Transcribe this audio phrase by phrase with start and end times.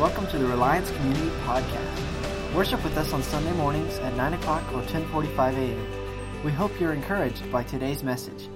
[0.00, 2.54] Welcome to the Reliance Community Podcast.
[2.54, 6.42] Worship with us on Sunday mornings at 9 o'clock or 1045 a.m.
[6.42, 8.48] We hope you're encouraged by today's message.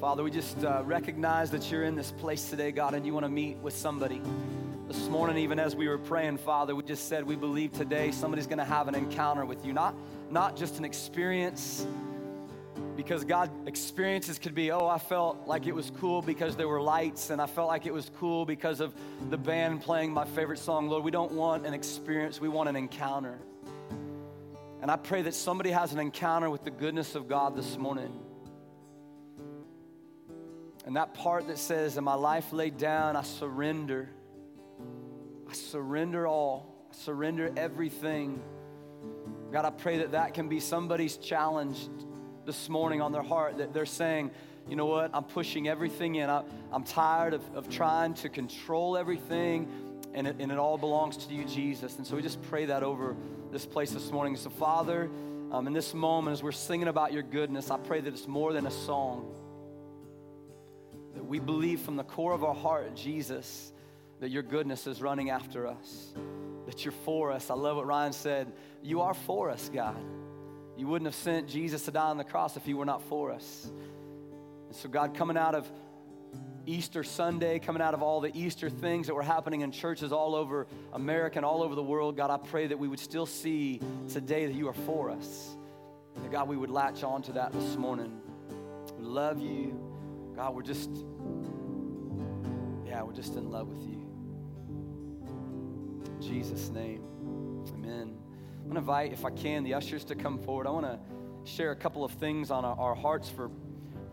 [0.00, 3.24] Father, we just uh, recognize that you're in this place today, God, and you want
[3.24, 4.20] to meet with somebody.
[4.88, 8.48] This morning, even as we were praying, Father, we just said we believe today somebody's
[8.48, 9.94] going to have an encounter with you, not,
[10.28, 11.86] not just an experience,
[12.96, 16.80] because God, experiences could be, oh, I felt like it was cool because there were
[16.80, 18.94] lights, and I felt like it was cool because of
[19.28, 20.88] the band playing my favorite song.
[20.88, 23.38] Lord, we don't want an experience, we want an encounter.
[24.80, 28.12] And I pray that somebody has an encounter with the goodness of God this morning.
[30.86, 34.08] And that part that says, In my life laid down, I surrender.
[35.48, 36.86] I surrender all.
[36.90, 38.40] I surrender everything.
[39.52, 41.88] God, I pray that that can be somebody's challenge
[42.46, 44.30] this morning on their heart that they're saying,
[44.68, 46.30] you know what, I'm pushing everything in.
[46.30, 49.68] I, am tired of, of trying to control everything,
[50.14, 51.96] and it, and it all belongs to you, Jesus.
[51.96, 53.16] And so we just pray that over
[53.52, 54.36] this place this morning.
[54.36, 55.10] So, Father,
[55.52, 58.52] um, in this moment, as we're singing about your goodness, I pray that it's more
[58.52, 59.32] than a song
[61.14, 63.72] that we believe from the core of our heart, Jesus,
[64.20, 66.12] that your goodness is running after us,
[66.66, 67.50] that you're for us.
[67.50, 68.52] I love what Ryan said.
[68.82, 69.96] You are for us, God.
[70.76, 73.32] You wouldn't have sent Jesus to die on the cross if He were not for
[73.32, 73.70] us.
[74.66, 75.68] And so, God, coming out of
[76.66, 80.34] Easter Sunday, coming out of all the Easter things that were happening in churches all
[80.34, 83.80] over America and all over the world, God, I pray that we would still see
[84.08, 85.56] today that you are for us.
[86.30, 88.20] God, we would latch on to that this morning.
[88.98, 89.80] We love you.
[90.34, 90.90] God, we're just,
[92.84, 94.02] yeah, we're just in love with you.
[96.06, 97.02] In Jesus' name,
[97.74, 98.15] amen.
[98.66, 100.66] I'm going to invite, if I can, the ushers to come forward.
[100.66, 100.98] I want to
[101.48, 103.48] share a couple of things on our, our, hearts for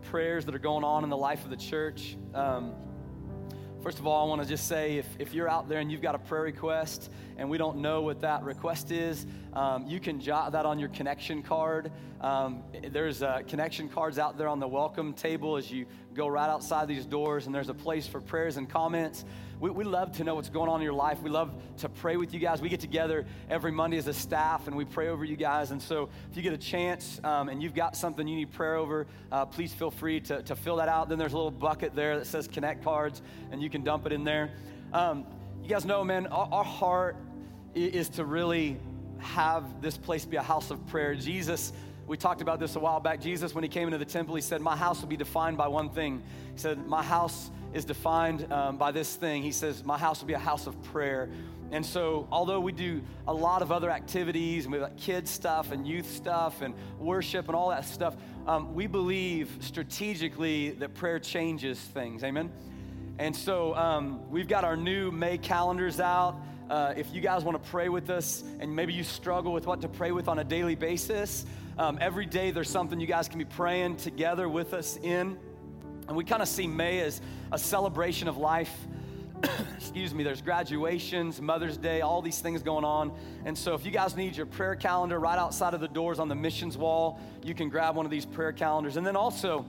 [0.02, 2.16] prayers that are going on in the life of the church.
[2.32, 2.72] Um,
[3.84, 6.00] First of all, I want to just say if, if you're out there and you've
[6.00, 10.20] got a prayer request and we don't know what that request is, um, you can
[10.20, 11.92] jot that on your connection card.
[12.24, 16.48] Um, there's uh, connection cards out there on the welcome table as you go right
[16.48, 19.26] outside these doors, and there's a place for prayers and comments.
[19.60, 21.20] We, we love to know what's going on in your life.
[21.20, 22.62] We love to pray with you guys.
[22.62, 25.70] We get together every Monday as a staff and we pray over you guys.
[25.70, 28.76] And so if you get a chance um, and you've got something you need prayer
[28.76, 31.10] over, uh, please feel free to, to fill that out.
[31.10, 33.20] Then there's a little bucket there that says connect cards,
[33.52, 34.50] and you can dump it in there.
[34.94, 35.26] Um,
[35.62, 37.16] you guys know, man, our, our heart
[37.74, 38.78] is to really
[39.18, 41.14] have this place be a house of prayer.
[41.14, 41.74] Jesus
[42.06, 43.20] we talked about this a while back.
[43.20, 45.68] Jesus, when he came into the temple, he said, My house will be defined by
[45.68, 46.22] one thing.
[46.52, 49.42] He said, My house is defined um, by this thing.
[49.42, 51.30] He says, My house will be a house of prayer.
[51.72, 55.30] And so, although we do a lot of other activities, and we have like kids
[55.30, 58.16] stuff and youth stuff and worship and all that stuff,
[58.46, 62.22] um, we believe strategically that prayer changes things.
[62.22, 62.52] Amen?
[63.18, 66.36] And so, um, we've got our new May calendars out.
[66.68, 69.80] Uh, if you guys want to pray with us and maybe you struggle with what
[69.82, 71.44] to pray with on a daily basis,
[71.76, 75.36] um, every day there's something you guys can be praying together with us in.
[76.06, 77.20] And we kind of see May as
[77.50, 78.72] a celebration of life.
[79.76, 83.12] Excuse me, there's graduations, Mother's Day, all these things going on.
[83.44, 86.28] And so, if you guys need your prayer calendar right outside of the doors on
[86.28, 88.96] the missions wall, you can grab one of these prayer calendars.
[88.96, 89.66] And then also,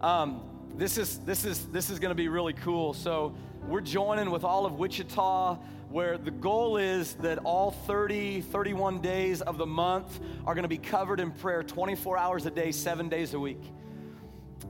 [0.00, 0.42] um,
[0.76, 2.94] this is this is this is going to be really cool.
[2.94, 3.34] So,
[3.66, 5.58] we're joining with all of Wichita
[5.92, 10.68] where the goal is that all 30, 31 days of the month are going to
[10.68, 13.60] be covered in prayer 24 hours a day, seven days a week.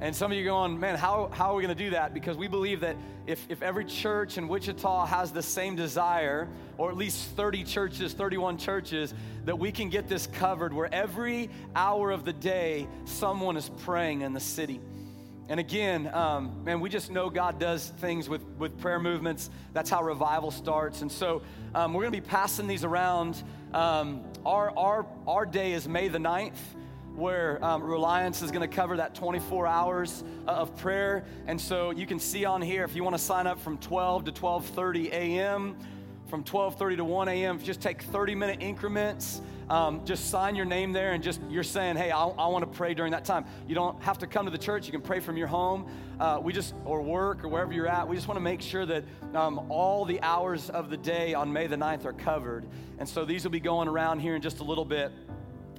[0.00, 2.12] And some of you going, man, how, how are we going to do that?
[2.12, 2.96] Because we believe that
[3.28, 8.12] if, if every church in Wichita has the same desire, or at least 30 churches,
[8.12, 13.56] 31 churches, that we can get this covered where every hour of the day someone
[13.56, 14.80] is praying in the city.
[15.52, 19.50] And again, um, man, we just know God does things with, with prayer movements.
[19.74, 21.02] That's how revival starts.
[21.02, 21.42] And so
[21.74, 23.42] um, we're going to be passing these around.
[23.74, 26.56] Um, our, our, our day is May the 9th
[27.14, 31.26] where um, Reliance is going to cover that 24 hours uh, of prayer.
[31.46, 34.24] And so you can see on here if you want to sign up from 12
[34.24, 35.76] to 12:30 a.m.,
[36.32, 37.58] from 12:30 to 1 a.m.
[37.58, 39.42] Just take 30 minute increments
[39.72, 42.76] um, just sign your name there and just you're saying, hey, I, I want to
[42.76, 43.46] pray during that time.
[43.66, 44.84] You don't have to come to the church.
[44.86, 45.86] You can pray from your home.
[46.20, 48.06] Uh, we just, or work or wherever you're at.
[48.06, 51.50] We just want to make sure that um, all the hours of the day on
[51.50, 52.66] May the 9th are covered.
[52.98, 55.10] And so these will be going around here in just a little bit.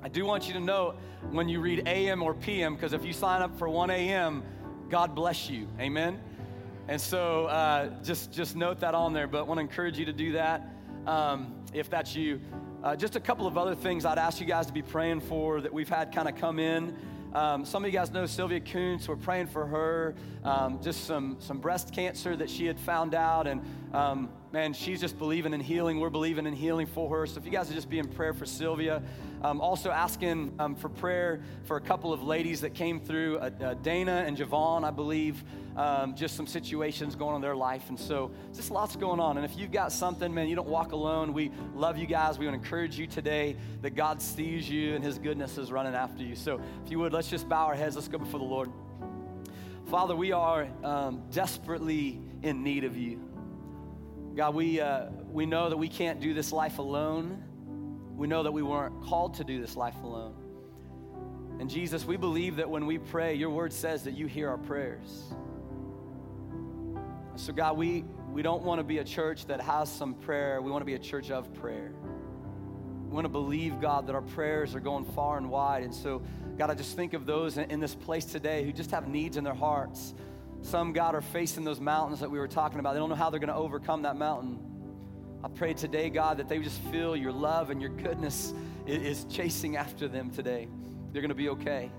[0.01, 0.97] I do want you to note
[1.29, 4.43] when you read AM or PM, because if you sign up for 1 AM,
[4.89, 5.67] God bless you.
[5.79, 6.19] Amen.
[6.87, 9.27] And so uh, just just note that on there.
[9.27, 10.67] But want to encourage you to do that
[11.07, 12.41] um, if that's you.
[12.83, 15.61] Uh, just a couple of other things I'd ask you guys to be praying for
[15.61, 16.95] that we've had kind of come in.
[17.33, 19.07] Um, some of you guys know Sylvia Kuntz.
[19.07, 20.13] We're praying for her.
[20.43, 23.47] Um, just some, some breast cancer that she had found out.
[23.47, 25.99] And um, man, she's just believing in healing.
[25.99, 27.25] We're believing in healing for her.
[27.25, 29.01] So if you guys would just be in prayer for Sylvia.
[29.41, 33.49] Um, also asking um, for prayer for a couple of ladies that came through, uh,
[33.59, 35.43] uh, Dana and Javon, I believe.
[35.75, 37.89] Um, just some situations going on in their life.
[37.89, 39.37] And so just lots going on.
[39.37, 41.33] And if you've got something, man, you don't walk alone.
[41.33, 42.37] We love you guys.
[42.37, 45.95] We want to encourage you today that God sees you and his goodness is running
[45.95, 46.35] after you.
[46.35, 47.95] So if you would, let's just bow our heads.
[47.95, 48.69] Let's go before the Lord.
[49.87, 53.19] Father, we are um, desperately in need of you.
[54.35, 57.43] God, we, uh, we know that we can't do this life alone.
[58.15, 60.35] We know that we weren't called to do this life alone.
[61.59, 64.57] And Jesus, we believe that when we pray, your word says that you hear our
[64.57, 65.33] prayers.
[67.35, 70.61] So, God, we, we don't want to be a church that has some prayer.
[70.61, 71.93] We want to be a church of prayer.
[73.07, 75.83] We want to believe, God, that our prayers are going far and wide.
[75.83, 76.23] And so,
[76.57, 79.37] God, I just think of those in, in this place today who just have needs
[79.37, 80.15] in their hearts.
[80.63, 82.93] Some, God, are facing those mountains that we were talking about.
[82.93, 84.59] They don't know how they're going to overcome that mountain.
[85.43, 88.53] I pray today, God, that they just feel your love and your goodness
[88.87, 90.69] is chasing after them today.
[91.11, 91.91] They're going to be okay.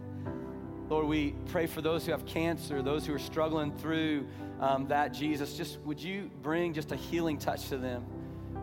[0.88, 4.26] Lord, we pray for those who have cancer, those who are struggling through
[4.60, 5.56] um, that, Jesus.
[5.56, 8.04] Just would you bring just a healing touch to them?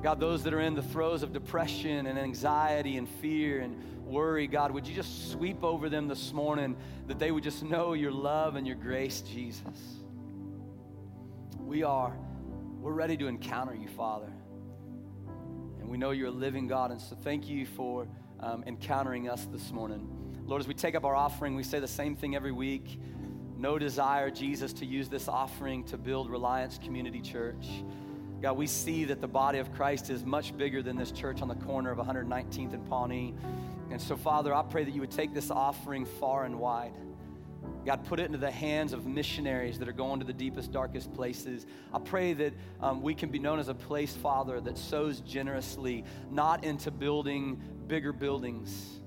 [0.02, 4.48] God, those that are in the throes of depression and anxiety and fear and worry,
[4.48, 6.76] God, would you just sweep over them this morning
[7.08, 10.00] that they would just know your love and your grace, Jesus?
[11.60, 12.18] We are,
[12.80, 14.32] we're ready to encounter you, Father.
[15.80, 16.90] And we know you're a living God.
[16.90, 18.08] And so thank you for
[18.40, 20.10] um, encountering us this morning.
[20.46, 23.00] Lord, as we take up our offering, we say the same thing every week.
[23.56, 27.68] No desire, Jesus, to use this offering to build Reliance Community Church.
[28.42, 31.48] God, we see that the body of Christ is much bigger than this church on
[31.48, 33.36] the corner of 119th and Pawnee.
[33.92, 36.94] And so, Father, I pray that you would take this offering far and wide.
[37.86, 41.14] God, put it into the hands of missionaries that are going to the deepest, darkest
[41.14, 41.68] places.
[41.94, 46.04] I pray that um, we can be known as a place, Father, that sows generously,
[46.32, 49.02] not into building bigger buildings,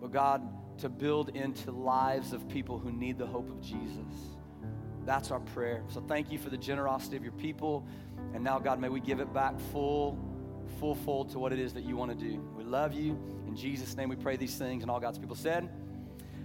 [0.00, 0.42] but God,
[0.78, 4.31] to build into lives of people who need the hope of Jesus.
[5.04, 5.82] That's our prayer.
[5.88, 7.86] So thank you for the generosity of your people.
[8.34, 10.18] And now, God, may we give it back full,
[10.78, 12.40] full fold to what it is that you want to do.
[12.56, 13.18] We love you.
[13.46, 14.82] In Jesus' name, we pray these things.
[14.82, 15.68] And all God's people said,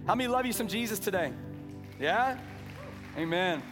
[0.06, 1.32] How many love you some Jesus today?
[2.00, 2.38] Yeah?
[3.16, 3.62] Amen.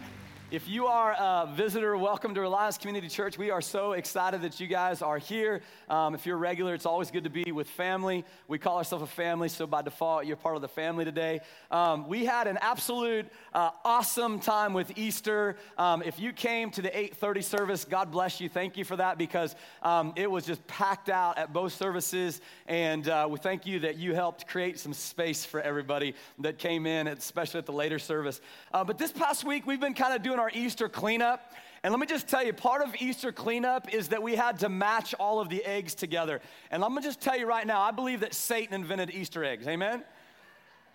[0.49, 3.37] If you are a visitor, welcome to Reliance Community Church.
[3.37, 5.59] We are so excited that you guys are here.
[5.89, 8.23] Um, if you're regular, it's always good to be with family.
[8.47, 11.41] We call ourselves a family, so by default, you're part of the family today.
[11.69, 15.57] Um, we had an absolute uh, awesome time with Easter.
[15.77, 18.47] Um, if you came to the 8:30 service, God bless you.
[18.47, 19.53] Thank you for that because
[19.83, 23.97] um, it was just packed out at both services, and uh, we thank you that
[23.97, 28.39] you helped create some space for everybody that came in, especially at the later service.
[28.73, 31.53] Uh, but this past week, we've been kind of doing doing our Easter cleanup.
[31.83, 34.69] And let me just tell you, part of Easter cleanup is that we had to
[34.69, 36.41] match all of the eggs together.
[36.71, 39.67] And I'm gonna just tell you right now, I believe that Satan invented Easter eggs.
[39.67, 40.03] Amen?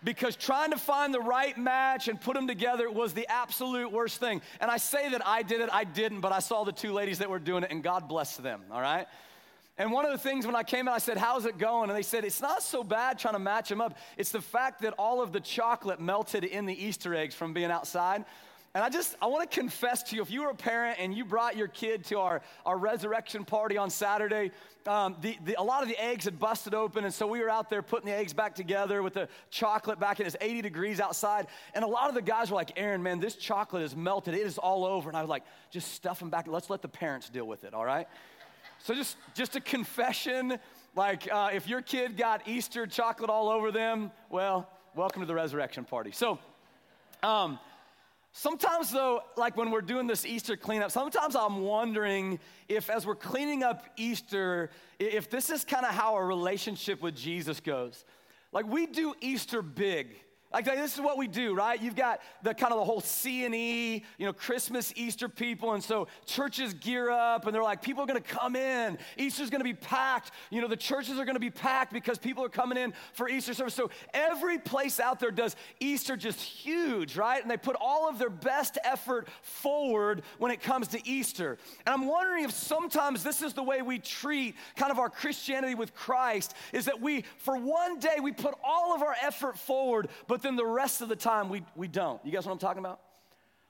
[0.04, 4.18] Because trying to find the right match and put them together was the absolute worst
[4.18, 4.42] thing.
[4.60, 7.18] And I say that I did it, I didn't, but I saw the two ladies
[7.18, 9.06] that were doing it, and God bless them, all right?
[9.78, 11.88] And one of the things when I came in, I said, How's it going?
[11.88, 13.96] And they said, It's not so bad trying to match them up.
[14.16, 17.70] It's the fact that all of the chocolate melted in the Easter eggs from being
[17.70, 18.24] outside.
[18.74, 21.12] And I just, I want to confess to you, if you were a parent and
[21.12, 24.50] you brought your kid to our, our resurrection party on Saturday,
[24.86, 27.04] um, the, the, a lot of the eggs had busted open.
[27.04, 30.20] And so we were out there putting the eggs back together with the chocolate back.
[30.20, 31.48] And it's 80 degrees outside.
[31.74, 34.32] And a lot of the guys were like, Aaron, man, this chocolate is melted.
[34.32, 35.10] It is all over.
[35.10, 36.48] And I was like, just stuff them back.
[36.48, 38.08] Let's let the parents deal with it, all right?
[38.78, 40.58] So just, just a confession,
[40.96, 45.34] like uh, if your kid got Easter chocolate all over them, well, welcome to the
[45.34, 46.10] resurrection party.
[46.10, 46.38] So,
[47.22, 47.58] um,
[48.32, 53.14] Sometimes, though, like when we're doing this Easter cleanup, sometimes I'm wondering if, as we're
[53.14, 58.06] cleaning up Easter, if this is kind of how a relationship with Jesus goes.
[58.50, 60.16] Like, we do Easter big.
[60.52, 61.80] Like this is what we do, right?
[61.80, 65.72] You've got the kind of the whole C and E, you know, Christmas, Easter people,
[65.72, 68.98] and so churches gear up, and they're like, people are going to come in.
[69.16, 70.32] Easter's going to be packed.
[70.50, 73.28] You know, the churches are going to be packed because people are coming in for
[73.28, 73.74] Easter service.
[73.74, 77.40] So every place out there does Easter just huge, right?
[77.40, 81.58] And they put all of their best effort forward when it comes to Easter.
[81.86, 85.74] And I'm wondering if sometimes this is the way we treat kind of our Christianity
[85.74, 90.08] with Christ, is that we, for one day, we put all of our effort forward,
[90.26, 92.24] but then the rest of the time we, we don't.
[92.24, 93.00] You guys know what I'm talking about?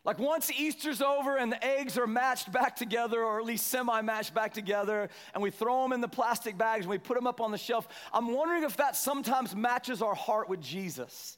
[0.05, 4.03] Like once Easter's over and the eggs are matched back together, or at least semi
[4.03, 7.27] matched back together, and we throw them in the plastic bags and we put them
[7.27, 11.37] up on the shelf, I'm wondering if that sometimes matches our heart with Jesus.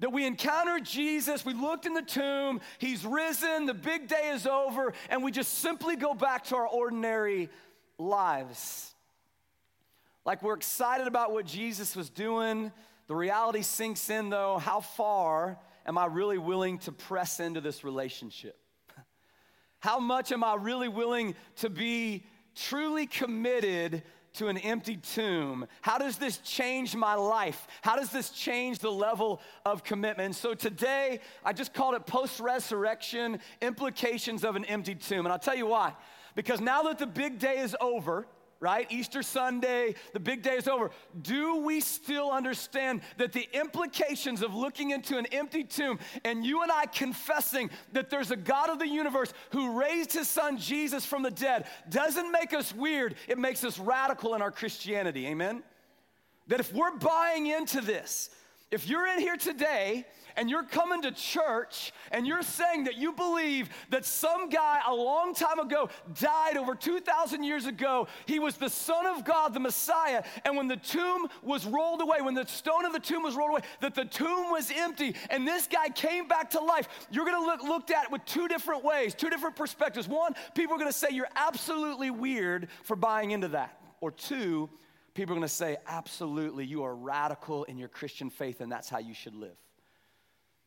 [0.00, 4.46] That we encounter Jesus, we looked in the tomb, he's risen, the big day is
[4.46, 7.50] over, and we just simply go back to our ordinary
[7.98, 8.94] lives.
[10.24, 12.72] Like we're excited about what Jesus was doing.
[13.10, 17.82] The reality sinks in though, how far am I really willing to press into this
[17.82, 18.56] relationship?
[19.80, 22.24] How much am I really willing to be
[22.54, 25.66] truly committed to an empty tomb?
[25.80, 27.66] How does this change my life?
[27.82, 30.26] How does this change the level of commitment?
[30.26, 35.26] And so today, I just called it post resurrection implications of an empty tomb.
[35.26, 35.94] And I'll tell you why.
[36.36, 38.28] Because now that the big day is over,
[38.60, 38.86] right?
[38.90, 40.90] Easter Sunday, the big day is over.
[41.22, 46.62] Do we still understand that the implications of looking into an empty tomb and you
[46.62, 51.06] and I confessing that there's a God of the universe who raised his son Jesus
[51.06, 55.26] from the dead doesn't make us weird, it makes us radical in our Christianity.
[55.26, 55.62] Amen?
[56.48, 58.28] That if we're buying into this,
[58.70, 60.06] if you're in here today
[60.40, 64.94] and you're coming to church and you're saying that you believe that some guy a
[64.94, 69.60] long time ago died over 2,000 years ago, he was the Son of God, the
[69.60, 73.36] Messiah, and when the tomb was rolled away, when the stone of the tomb was
[73.36, 77.26] rolled away, that the tomb was empty and this guy came back to life, you're
[77.26, 80.08] gonna look looked at with two different ways, two different perspectives.
[80.08, 83.78] One, people are gonna say you're absolutely weird for buying into that.
[84.00, 84.70] Or two,
[85.12, 89.00] people are gonna say, absolutely, you are radical in your Christian faith and that's how
[89.00, 89.56] you should live.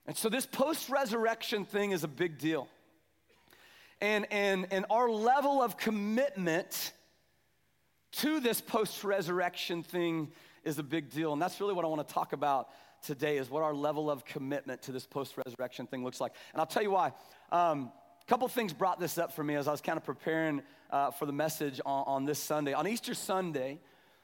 [0.06, 2.68] And so this post-resurrection thing is a big deal.
[4.02, 6.92] And, and, and our level of commitment
[8.14, 10.32] to this post-resurrection thing
[10.64, 11.32] is a big deal.
[11.34, 12.70] And that's really what I want to talk about
[13.02, 16.34] today is what our level of commitment to this post-resurrection thing looks like.
[16.54, 17.14] And I'll tell you why.
[17.52, 17.92] Um,
[18.22, 21.12] a couple things brought this up for me as I was kind of preparing uh,
[21.12, 22.74] for the message on, on this Sunday.
[22.74, 23.80] On Easter Sunday,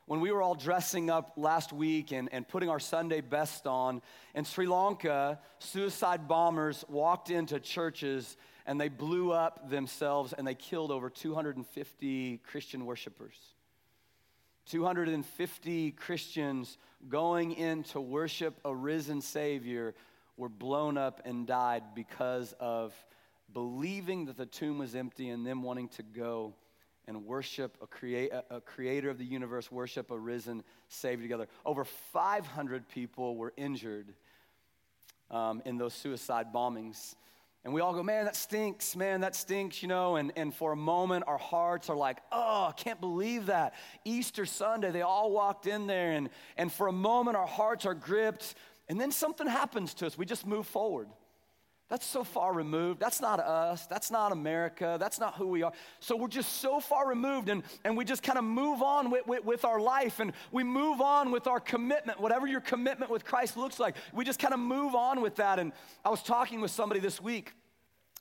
[0.10, 4.02] when we were all dressing up last week and, and putting our Sunday best on,
[4.34, 8.36] in Sri Lanka, suicide bombers walked into churches
[8.66, 13.36] and they blew up themselves and they killed over 250 Christian worshipers.
[14.66, 19.94] 250 Christians going in to worship a risen Savior
[20.38, 22.96] were blown up and died because of
[23.54, 26.56] believing that the tomb was empty and them wanting to go
[27.10, 31.48] and worship a, create, a, creator of the universe, worship a risen Savior together.
[31.66, 34.14] Over 500 people were injured
[35.32, 37.16] um, in those suicide bombings.
[37.66, 40.18] And we all go, man, that stinks, man, that stinks, you know.
[40.18, 43.74] And, and for a moment, our hearts are like, oh, I can't believe that.
[44.06, 46.12] Easter Sunday, they all walked in there.
[46.12, 48.54] And, and for a moment, our hearts are gripped.
[48.88, 50.16] And then something happens to us.
[50.16, 51.08] We just move forward.
[51.90, 53.00] That's so far removed.
[53.00, 53.88] That's not us.
[53.88, 54.98] That's not America.
[55.00, 55.74] That's not who we are.
[56.00, 59.26] So we're just so far removed, and, and we just kind of move on with,
[59.26, 63.26] with, with, our life and we move on with our commitment, whatever your commitment with
[63.26, 63.96] Christ looks like.
[64.14, 65.58] We just kind of move on with that.
[65.58, 65.74] And
[66.06, 67.54] I was talking with somebody this week,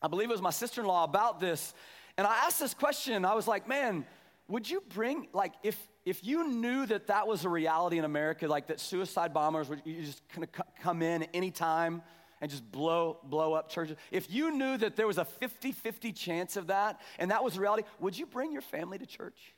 [0.01, 1.75] I believe it was my sister in law, about this.
[2.17, 3.27] And I asked this question.
[3.27, 4.07] I was like, man,
[4.49, 8.49] would you bring, like, if, if you knew that that was a reality in America,
[8.49, 12.01] like that suicide bombers would you just kind of come in anytime?
[12.41, 16.13] And just blow, blow up churches, if you knew that there was a 50 50
[16.13, 19.55] chance of that and that was reality, would you bring your family to church?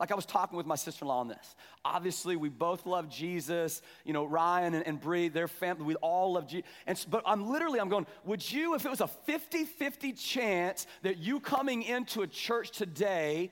[0.00, 1.54] Like I was talking with my sister in law on this.
[1.84, 3.82] Obviously, we both love Jesus.
[4.04, 6.66] You know, Ryan and, and Bree, their family, we all love Jesus.
[6.86, 10.86] And, but I'm literally, I'm going, would you, if it was a 50 50 chance
[11.02, 13.50] that you coming into a church today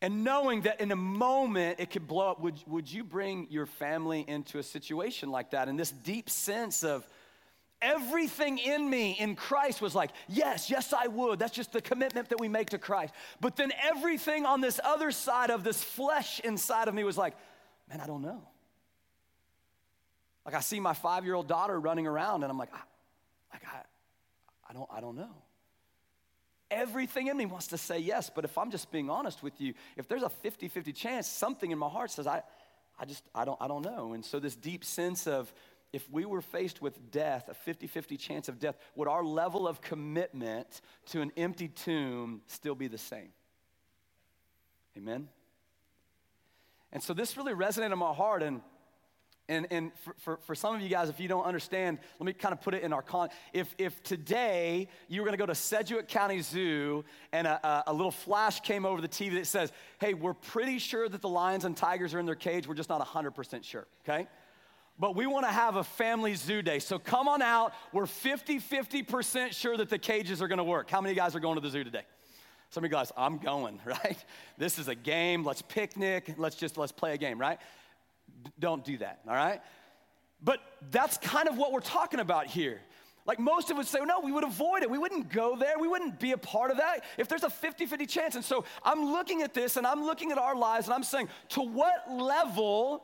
[0.00, 3.66] and knowing that in a moment it could blow up, would, would you bring your
[3.66, 5.66] family into a situation like that?
[5.66, 7.08] And this deep sense of,
[7.84, 11.38] everything in me in Christ was like, yes, yes, I would.
[11.38, 13.12] That's just the commitment that we make to Christ.
[13.40, 17.34] But then everything on this other side of this flesh inside of me was like,
[17.88, 18.42] man, I don't know.
[20.46, 22.80] Like I see my five year old daughter running around and I'm like, I,
[23.52, 23.82] like I,
[24.68, 25.34] I, don't, I don't know.
[26.70, 29.74] Everything in me wants to say yes, but if I'm just being honest with you,
[29.96, 32.42] if there's a 50 50 chance, something in my heart says, I,
[32.98, 34.12] I just, I don't, I don't know.
[34.12, 35.52] And so this deep sense of,
[35.94, 39.68] if we were faced with death, a 50 50 chance of death, would our level
[39.68, 43.28] of commitment to an empty tomb still be the same?
[44.96, 45.28] Amen?
[46.92, 48.42] And so this really resonated in my heart.
[48.42, 48.60] And,
[49.48, 52.32] and, and for, for, for some of you guys, if you don't understand, let me
[52.32, 53.28] kind of put it in our con.
[53.52, 57.84] If, if today you were going to go to Sedgwick County Zoo and a, a,
[57.88, 59.70] a little flash came over the TV that says,
[60.00, 62.88] hey, we're pretty sure that the lions and tigers are in their cage, we're just
[62.88, 64.26] not 100% sure, okay?
[64.98, 66.78] But we want to have a family zoo day.
[66.78, 67.72] So come on out.
[67.92, 70.90] We're 50 50% sure that the cages are going to work.
[70.90, 72.02] How many guys are going to the zoo today?
[72.70, 74.24] Some of you guys, I'm going, right?
[74.58, 75.44] This is a game.
[75.44, 76.34] Let's picnic.
[76.36, 77.58] Let's just let's play a game, right?
[78.58, 79.60] Don't do that, all right?
[80.42, 80.60] But
[80.90, 82.80] that's kind of what we're talking about here.
[83.26, 84.90] Like most of us say, no, we would avoid it.
[84.90, 85.78] We wouldn't go there.
[85.78, 88.34] We wouldn't be a part of that if there's a 50 50 chance.
[88.34, 91.28] And so I'm looking at this and I'm looking at our lives and I'm saying,
[91.50, 93.02] to what level,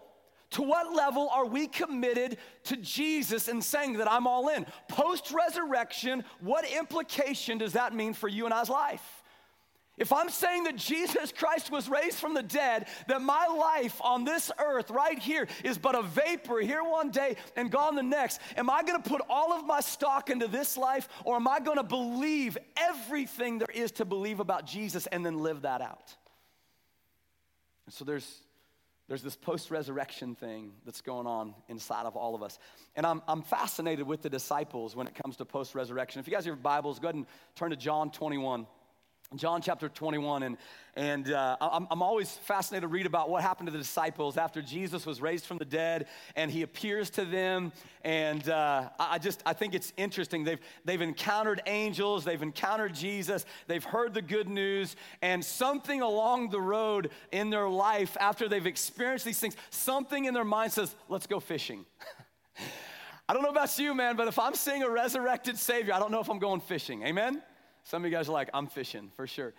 [0.50, 4.66] to what level are we committed to Jesus and saying that I'm all in?
[4.88, 9.20] Post resurrection, what implication does that mean for you and I's life?
[10.00, 14.24] If I'm saying that Jesus Christ was raised from the dead, that my life on
[14.24, 18.40] this earth right here is but a vapor here one day and gone the next,
[18.56, 21.84] am I gonna put all of my stock into this life or am I gonna
[21.84, 26.16] believe everything there is to believe about Jesus and then live that out?
[27.90, 28.40] So there's
[29.10, 32.60] there's this post resurrection thing that's going on inside of all of us.
[32.94, 36.20] And I'm, I'm fascinated with the disciples when it comes to post resurrection.
[36.20, 37.26] If you guys have your Bibles, go ahead and
[37.56, 38.68] turn to John 21.
[39.36, 40.56] John chapter 21, and,
[40.96, 44.60] and uh, I'm, I'm always fascinated to read about what happened to the disciples after
[44.60, 47.70] Jesus was raised from the dead and he appears to them.
[48.02, 50.42] And uh, I just, I think it's interesting.
[50.42, 56.50] They've, they've encountered angels, they've encountered Jesus, they've heard the good news, and something along
[56.50, 60.92] the road in their life, after they've experienced these things, something in their mind says,
[61.08, 61.86] let's go fishing.
[63.28, 66.10] I don't know about you, man, but if I'm seeing a resurrected Savior, I don't
[66.10, 67.04] know if I'm going fishing.
[67.04, 67.40] Amen?
[67.90, 69.52] Some of you guys are like, I'm fishing for sure.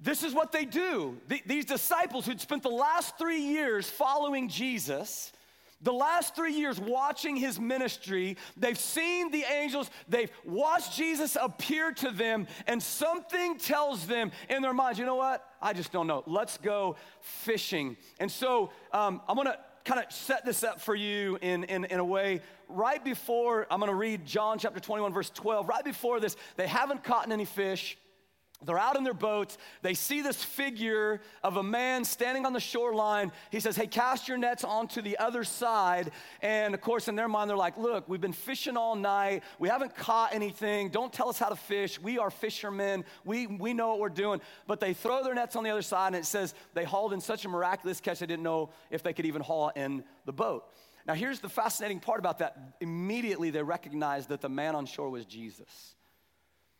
[0.00, 1.16] This is what they do.
[1.46, 5.30] these disciples who'd spent the last three years following Jesus,
[5.80, 11.92] the last three years watching his ministry, they've seen the angels, they've watched Jesus appear
[11.92, 15.48] to them, and something tells them in their minds, you know what?
[15.62, 16.24] I just don't know.
[16.26, 17.96] Let's go fishing.
[18.18, 19.56] And so um, I'm gonna
[19.86, 22.40] kind of set this up for you in, in, in a way.
[22.68, 25.68] Right before, I'm going to read John chapter 21, verse 12.
[25.68, 27.96] Right before this, they haven't caught any fish.
[28.66, 29.56] They're out in their boats.
[29.82, 33.32] They see this figure of a man standing on the shoreline.
[33.50, 36.10] He says, Hey, cast your nets onto the other side.
[36.42, 39.42] And of course, in their mind, they're like, Look, we've been fishing all night.
[39.58, 40.90] We haven't caught anything.
[40.90, 42.00] Don't tell us how to fish.
[42.00, 43.04] We are fishermen.
[43.24, 44.40] We, we know what we're doing.
[44.66, 47.20] But they throw their nets on the other side, and it says they hauled in
[47.20, 50.64] such a miraculous catch, they didn't know if they could even haul in the boat.
[51.06, 52.74] Now, here's the fascinating part about that.
[52.80, 55.95] Immediately, they recognized that the man on shore was Jesus.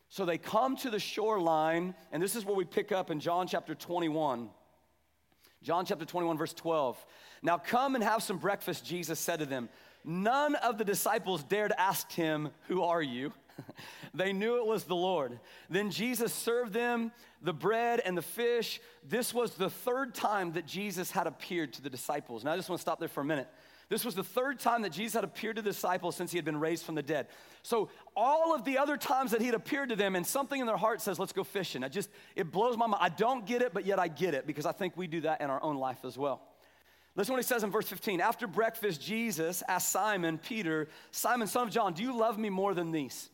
[0.08, 3.46] So they come to the shoreline, and this is where we pick up in John
[3.46, 4.48] chapter 21.
[5.62, 7.04] John chapter 21, verse 12.
[7.42, 9.68] Now come and have some breakfast, Jesus said to them.
[10.04, 13.32] None of the disciples dared ask him, Who are you?
[14.14, 15.40] they knew it was the Lord.
[15.68, 17.10] Then Jesus served them
[17.42, 18.80] the bread and the fish.
[19.08, 22.44] This was the third time that Jesus had appeared to the disciples.
[22.44, 23.48] Now I just want to stop there for a minute.
[23.88, 26.44] This was the third time that Jesus had appeared to the disciples since he had
[26.44, 27.28] been raised from the dead.
[27.62, 30.66] So all of the other times that he had appeared to them, and something in
[30.66, 31.84] their heart says, let's go fishing.
[31.84, 33.00] I just, it blows my mind.
[33.00, 35.40] I don't get it, but yet I get it because I think we do that
[35.40, 36.42] in our own life as well.
[37.14, 38.20] Listen what he says in verse 15.
[38.20, 42.74] After breakfast, Jesus asked Simon, Peter, Simon, son of John, do you love me more
[42.74, 43.30] than these?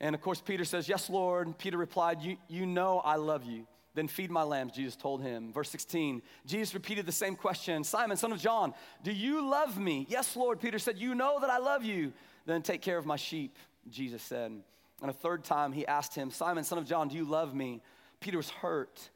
[0.00, 1.56] And of course, Peter says, Yes, Lord.
[1.56, 3.66] Peter replied, You, you know I love you.
[3.94, 5.52] Then feed my lambs, Jesus told him.
[5.52, 10.06] Verse 16, Jesus repeated the same question Simon, son of John, do you love me?
[10.08, 10.60] Yes, Lord.
[10.60, 12.12] Peter said, You know that I love you.
[12.46, 13.56] Then take care of my sheep,
[13.88, 14.52] Jesus said.
[15.00, 17.82] And a third time he asked him, Simon, son of John, do you love me?
[18.20, 19.10] Peter was hurt.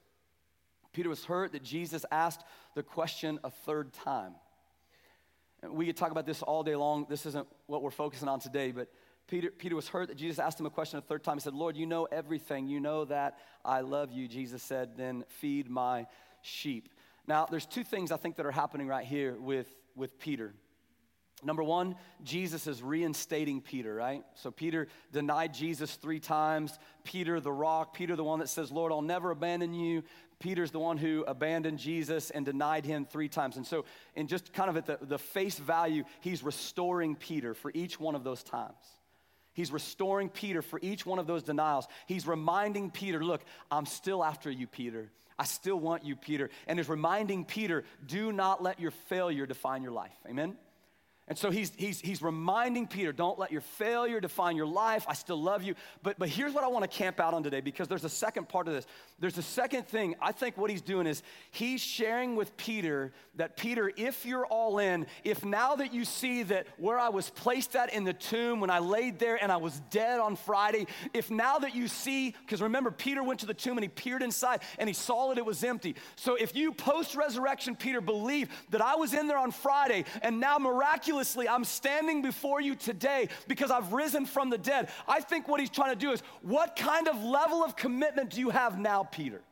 [0.93, 2.43] Peter was hurt that Jesus asked
[2.75, 4.35] the question a third time.
[5.63, 7.07] We could talk about this all day long.
[7.09, 8.89] This isn't what we're focusing on today, but
[9.29, 11.37] Peter, Peter was hurt that Jesus asked him a question a third time.
[11.37, 12.67] He said, Lord, you know everything.
[12.67, 14.27] You know that I love you.
[14.27, 16.07] Jesus said, Then feed my
[16.41, 16.89] sheep.
[17.27, 20.55] Now, there's two things I think that are happening right here with, with Peter.
[21.45, 24.25] Number one, Jesus is reinstating Peter, right?
[24.35, 26.79] So Peter denied Jesus three times.
[27.05, 30.03] Peter, the rock, Peter, the one that says, Lord, I'll never abandon you.
[30.41, 33.57] Peter's the one who abandoned Jesus and denied him three times.
[33.57, 33.85] And so,
[34.17, 38.15] in just kind of at the, the face value, he's restoring Peter for each one
[38.15, 38.98] of those times.
[39.59, 41.89] He's restoring Peter for each one of those denials.
[42.07, 43.41] He's reminding Peter, look,
[43.73, 45.11] I'm still after you, Peter.
[45.37, 46.49] I still want you, Peter.
[46.69, 50.15] And is reminding Peter, do not let your failure define your life.
[50.29, 50.57] Amen?
[51.29, 55.05] And so he's, he's, he's reminding Peter, don't let your failure define your life.
[55.07, 55.75] I still love you.
[56.03, 58.49] But, but here's what I want to camp out on today because there's a second
[58.49, 58.87] part of this.
[59.19, 60.17] There's a second thing.
[60.23, 64.79] I think what he's doing is he's sharing with Peter that, Peter, if you're all
[64.79, 68.61] in, if now that you see that where I was placed at in the tomb
[68.61, 72.35] when I laid there and I was dead on Friday, if now that you see,
[72.47, 75.37] because remember, Peter went to the tomb and he peered inside and he saw that
[75.37, 75.95] it was empty.
[76.17, 80.41] So if you post resurrection, Peter, believe that I was in there on Friday and
[80.41, 84.91] now miraculously, miraculously, I'm standing before you today because I've risen from the dead.
[85.07, 88.41] I think what he's trying to do is, what kind of level of commitment do
[88.41, 89.43] you have now, Peter?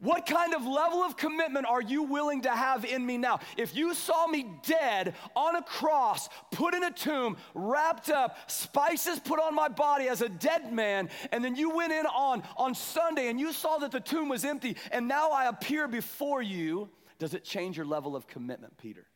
[0.00, 3.38] What kind of level of commitment are you willing to have in me now?
[3.56, 9.20] If you saw me dead on a cross, put in a tomb, wrapped up, spices
[9.20, 12.74] put on my body as a dead man, and then you went in on, on
[12.74, 16.90] Sunday and you saw that the tomb was empty, and now I appear before you,
[17.18, 19.06] does it change your level of commitment, Peter?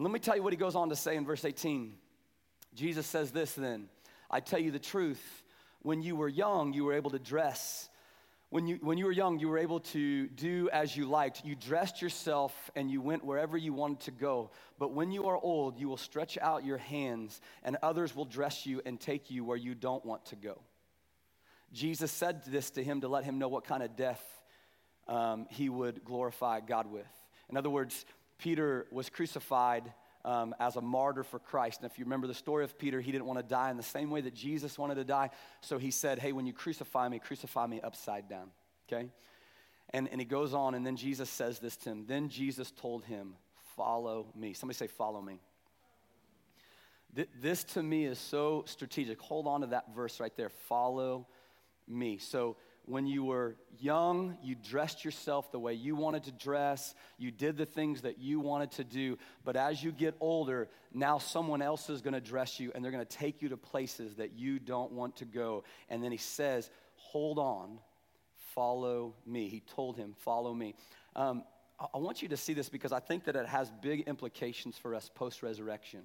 [0.00, 1.92] And let me tell you what he goes on to say in verse 18.
[2.74, 3.90] Jesus says this then
[4.30, 5.44] I tell you the truth.
[5.82, 7.90] When you were young, you were able to dress
[8.50, 11.44] when you, when you were young, you were able to do as you liked.
[11.44, 14.50] You dressed yourself and you went wherever you wanted to go.
[14.76, 18.66] But when you are old, you will stretch out your hands, and others will dress
[18.66, 20.60] you and take you where you don't want to go.
[21.72, 24.22] Jesus said this to him to let him know what kind of death
[25.06, 27.06] um, he would glorify God with.
[27.50, 28.04] In other words,
[28.40, 29.92] Peter was crucified
[30.24, 31.80] um, as a martyr for Christ.
[31.82, 33.82] And if you remember the story of Peter, he didn't want to die in the
[33.82, 35.30] same way that Jesus wanted to die.
[35.60, 38.50] So he said, Hey, when you crucify me, crucify me upside down.
[38.90, 39.10] Okay?
[39.90, 42.04] And, and he goes on, and then Jesus says this to him.
[42.06, 43.34] Then Jesus told him,
[43.76, 44.52] Follow me.
[44.54, 45.40] Somebody say, Follow me.
[47.14, 49.20] Th- this to me is so strategic.
[49.20, 50.50] Hold on to that verse right there.
[50.50, 51.26] Follow
[51.88, 52.18] me.
[52.18, 52.56] So
[52.90, 56.94] when you were young, you dressed yourself the way you wanted to dress.
[57.18, 59.16] You did the things that you wanted to do.
[59.44, 62.92] But as you get older, now someone else is going to dress you and they're
[62.92, 65.64] going to take you to places that you don't want to go.
[65.88, 67.78] And then he says, Hold on,
[68.54, 69.48] follow me.
[69.48, 70.74] He told him, Follow me.
[71.14, 71.44] Um,
[71.94, 74.94] I want you to see this because I think that it has big implications for
[74.94, 76.02] us post resurrection.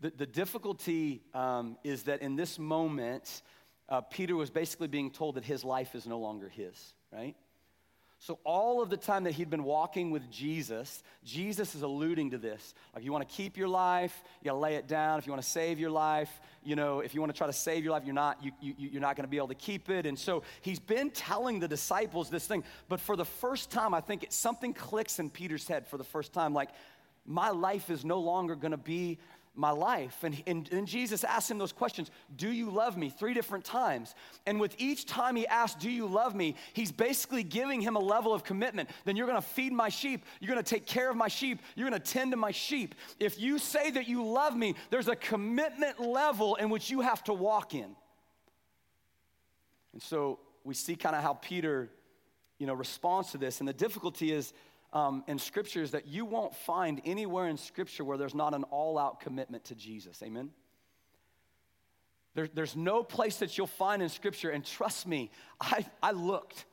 [0.00, 3.42] The, the difficulty um, is that in this moment,
[3.88, 7.34] uh, Peter was basically being told that his life is no longer his, right?
[8.20, 12.38] So, all of the time that he'd been walking with Jesus, Jesus is alluding to
[12.38, 12.74] this.
[12.92, 15.20] Like, you want to keep your life, you got to lay it down.
[15.20, 16.28] If you want to save your life,
[16.64, 18.74] you know, if you want to try to save your life, you're not, you, you,
[18.76, 20.04] you're not going to be able to keep it.
[20.04, 22.64] And so, he's been telling the disciples this thing.
[22.88, 26.04] But for the first time, I think it, something clicks in Peter's head for the
[26.04, 26.52] first time.
[26.52, 26.70] Like,
[27.24, 29.18] my life is no longer going to be
[29.58, 30.22] my life?
[30.22, 33.10] And, and, and, Jesus asked him those questions Do you love me?
[33.10, 34.14] Three different times.
[34.46, 36.54] And with each time he asked, Do you love me?
[36.72, 38.88] He's basically giving him a level of commitment.
[39.04, 40.24] Then you're gonna feed my sheep.
[40.40, 41.60] You're gonna take care of my sheep.
[41.74, 42.94] You're gonna tend to my sheep.
[43.18, 47.22] If you say that you love me, there's a commitment level in which you have
[47.24, 47.96] to walk in.
[49.92, 51.90] And so we see kind of how Peter,
[52.58, 53.58] you know, responds to this.
[53.58, 54.52] And the difficulty is,
[54.92, 58.98] um, in scriptures that you won't find anywhere in scripture where there's not an all
[58.98, 60.22] out commitment to Jesus.
[60.22, 60.50] Amen?
[62.34, 66.64] There, there's no place that you'll find in scripture, and trust me, I, I looked.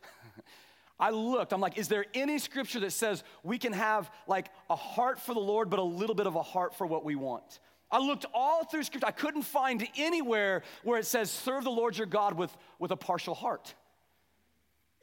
[0.99, 4.75] I looked, I'm like, is there any scripture that says we can have like a
[4.75, 7.59] heart for the Lord, but a little bit of a heart for what we want?
[7.91, 9.07] I looked all through scripture.
[9.07, 12.95] I couldn't find anywhere where it says, serve the Lord your God with, with a
[12.95, 13.73] partial heart.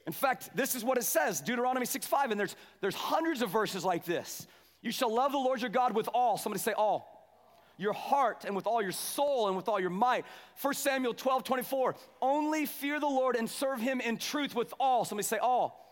[0.05, 3.49] In fact, this is what it says Deuteronomy 6 5, and there's, there's hundreds of
[3.49, 4.47] verses like this.
[4.81, 6.37] You shall love the Lord your God with all.
[6.37, 7.09] Somebody say all.
[7.77, 10.25] Your heart and with all your soul and with all your might.
[10.61, 11.95] 1 Samuel 12 24.
[12.21, 15.05] Only fear the Lord and serve him in truth with all.
[15.05, 15.83] Somebody say all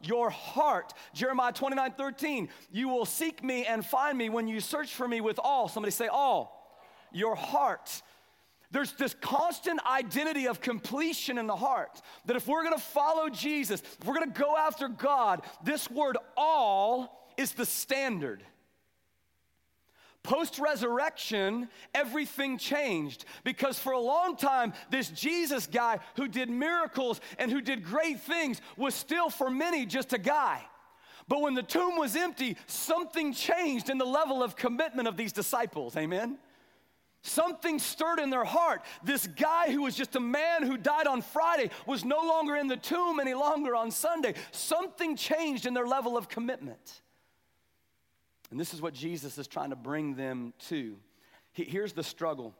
[0.00, 0.92] your heart.
[1.14, 5.20] Jeremiah 29 13, you will seek me and find me when you search for me
[5.20, 5.68] with all.
[5.68, 6.54] Somebody say, all.
[7.12, 8.02] Your heart.
[8.70, 12.02] There's this constant identity of completion in the heart.
[12.26, 17.32] That if we're gonna follow Jesus, if we're gonna go after God, this word all
[17.38, 18.42] is the standard.
[20.22, 27.20] Post resurrection, everything changed because for a long time, this Jesus guy who did miracles
[27.38, 30.62] and who did great things was still for many just a guy.
[31.28, 35.32] But when the tomb was empty, something changed in the level of commitment of these
[35.32, 35.96] disciples.
[35.96, 36.38] Amen?
[37.22, 38.82] Something stirred in their heart.
[39.02, 42.68] This guy who was just a man who died on Friday was no longer in
[42.68, 44.34] the tomb any longer on Sunday.
[44.52, 47.02] Something changed in their level of commitment.
[48.50, 50.96] And this is what Jesus is trying to bring them to.
[51.52, 52.54] Here's the struggle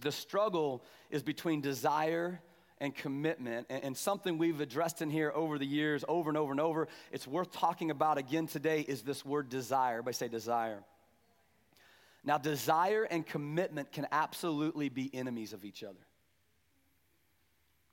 [0.00, 2.40] the struggle is between desire
[2.78, 6.60] and commitment, and something we've addressed in here over the years, over and over and
[6.60, 6.88] over.
[7.10, 9.94] It's worth talking about again today is this word desire.
[9.94, 10.82] Everybody say desire.
[12.26, 16.00] Now, desire and commitment can absolutely be enemies of each other.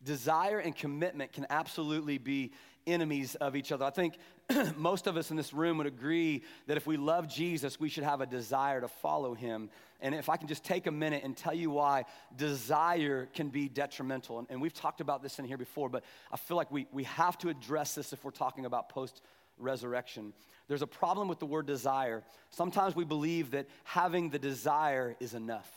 [0.04, 2.52] Desire and commitment can absolutely be
[2.86, 3.86] enemies of each other.
[3.86, 4.17] I think
[4.76, 8.04] most of us in this room would agree that if we love Jesus, we should
[8.04, 9.69] have a desire to follow him.
[10.02, 12.04] And if I can just take a minute and tell you why
[12.36, 14.39] desire can be detrimental.
[14.39, 17.04] And, and we've talked about this in here before, but I feel like we, we
[17.04, 19.22] have to address this if we're talking about post
[19.58, 20.34] resurrection.
[20.68, 22.24] There's a problem with the word desire.
[22.50, 25.70] Sometimes we believe that having the desire is enough.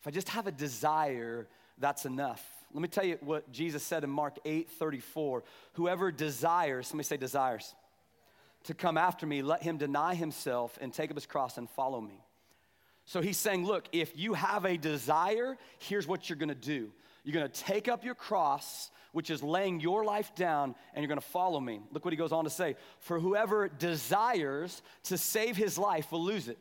[0.00, 2.44] If I just have a desire, that's enough.
[2.72, 5.44] Let me tell you what Jesus said in Mark 8 34.
[5.74, 7.74] Whoever desires, somebody say desires,
[8.64, 12.00] to come after me, let him deny himself and take up his cross and follow
[12.00, 12.20] me.
[13.06, 16.90] So he's saying, look, if you have a desire, here's what you're gonna do.
[17.24, 21.22] You're gonna take up your cross, which is laying your life down, and you're gonna
[21.22, 21.80] follow me.
[21.90, 26.22] Look what he goes on to say For whoever desires to save his life will
[26.22, 26.58] lose it.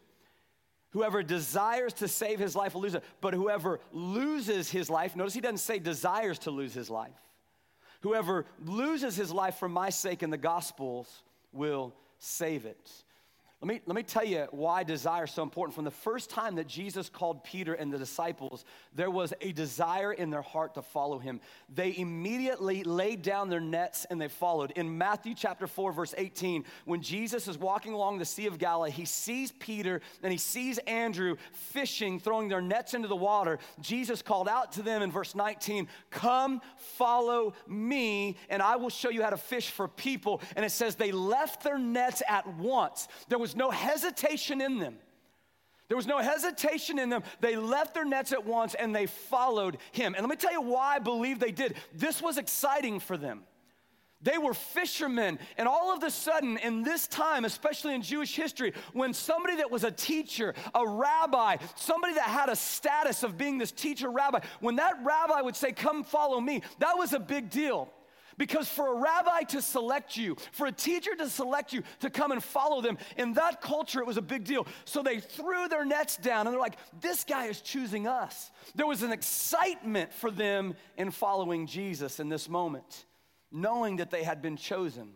[0.92, 3.04] Whoever desires to save his life will lose it.
[3.20, 7.12] But whoever loses his life, notice he doesn't say desires to lose his life.
[8.02, 12.92] Whoever loses his life for my sake in the Gospels will save it.
[13.64, 15.74] Let me, let me tell you why desire is so important.
[15.74, 20.12] From the first time that Jesus called Peter and the disciples, there was a desire
[20.12, 21.40] in their heart to follow him.
[21.74, 24.72] They immediately laid down their nets and they followed.
[24.72, 28.92] In Matthew chapter 4, verse 18, when Jesus is walking along the Sea of Galilee,
[28.92, 33.60] he sees Peter and he sees Andrew fishing, throwing their nets into the water.
[33.80, 39.10] Jesus called out to them in verse 19, Come follow me, and I will show
[39.10, 40.42] you how to fish for people.
[40.58, 43.08] And it says they left their nets at once.
[43.30, 44.98] There was no hesitation in them.
[45.88, 47.24] There was no hesitation in them.
[47.40, 50.16] They left their nets at once and they followed him.
[50.16, 51.76] And let me tell you why I believe they did.
[51.94, 53.44] This was exciting for them.
[54.24, 55.38] They were fishermen.
[55.58, 59.70] And all of a sudden, in this time, especially in Jewish history, when somebody that
[59.70, 64.40] was a teacher, a rabbi, somebody that had a status of being this teacher rabbi,
[64.62, 67.90] when that rabbi would say, Come follow me, that was a big deal.
[68.38, 72.32] Because for a rabbi to select you, for a teacher to select you to come
[72.32, 74.66] and follow them, in that culture it was a big deal.
[74.86, 78.52] So they threw their nets down and they're like, this guy is choosing us.
[78.76, 83.06] There was an excitement for them in following Jesus in this moment,
[83.52, 85.14] knowing that they had been chosen.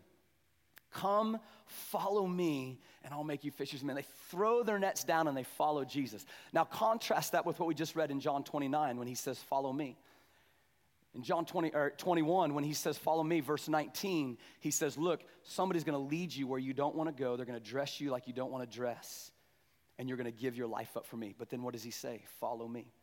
[0.92, 3.96] Come, follow me, and I'll make you fishers of men.
[3.96, 6.26] They throw their nets down and they follow Jesus.
[6.54, 9.72] Now, contrast that with what we just read in John 29 when he says, Follow
[9.72, 9.98] me.
[11.18, 15.22] In John 20, or 21, when he says, Follow me, verse 19, he says, Look,
[15.42, 17.36] somebody's gonna lead you where you don't wanna go.
[17.36, 19.32] They're gonna dress you like you don't wanna dress,
[19.98, 21.34] and you're gonna give your life up for me.
[21.36, 22.24] But then what does he say?
[22.40, 22.94] Follow me.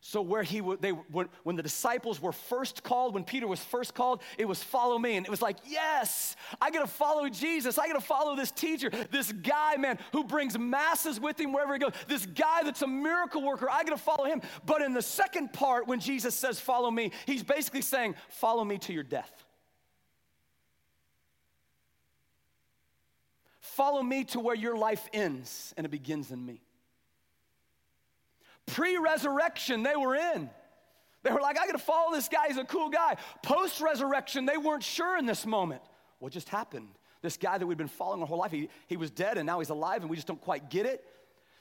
[0.00, 3.94] So where he they when, when the disciples were first called, when Peter was first
[3.94, 7.76] called, it was follow me, and it was like, yes, I gotta follow Jesus.
[7.76, 11.80] I gotta follow this teacher, this guy, man, who brings masses with him wherever he
[11.80, 11.92] goes.
[12.06, 13.68] This guy that's a miracle worker.
[13.70, 14.42] I gotta follow him.
[14.64, 18.78] But in the second part, when Jesus says follow me, he's basically saying, follow me
[18.78, 19.44] to your death.
[23.60, 26.62] Follow me to where your life ends and it begins in me.
[28.66, 30.50] Pre resurrection, they were in.
[31.22, 33.16] They were like, I gotta follow this guy, he's a cool guy.
[33.42, 35.82] Post resurrection, they weren't sure in this moment.
[36.18, 36.88] What just happened?
[37.22, 39.58] This guy that we'd been following our whole life, he, he was dead and now
[39.58, 41.04] he's alive and we just don't quite get it.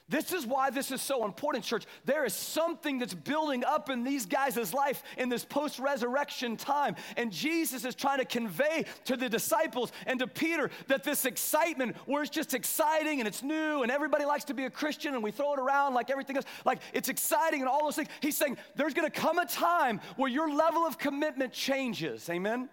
[0.07, 1.85] This is why this is so important, church.
[2.05, 6.95] There is something that's building up in these guys' life in this post resurrection time.
[7.17, 11.95] And Jesus is trying to convey to the disciples and to Peter that this excitement,
[12.05, 15.23] where it's just exciting and it's new and everybody likes to be a Christian and
[15.23, 18.09] we throw it around like everything else, like it's exciting and all those things.
[18.19, 22.29] He's saying there's gonna come a time where your level of commitment changes.
[22.29, 22.69] Amen?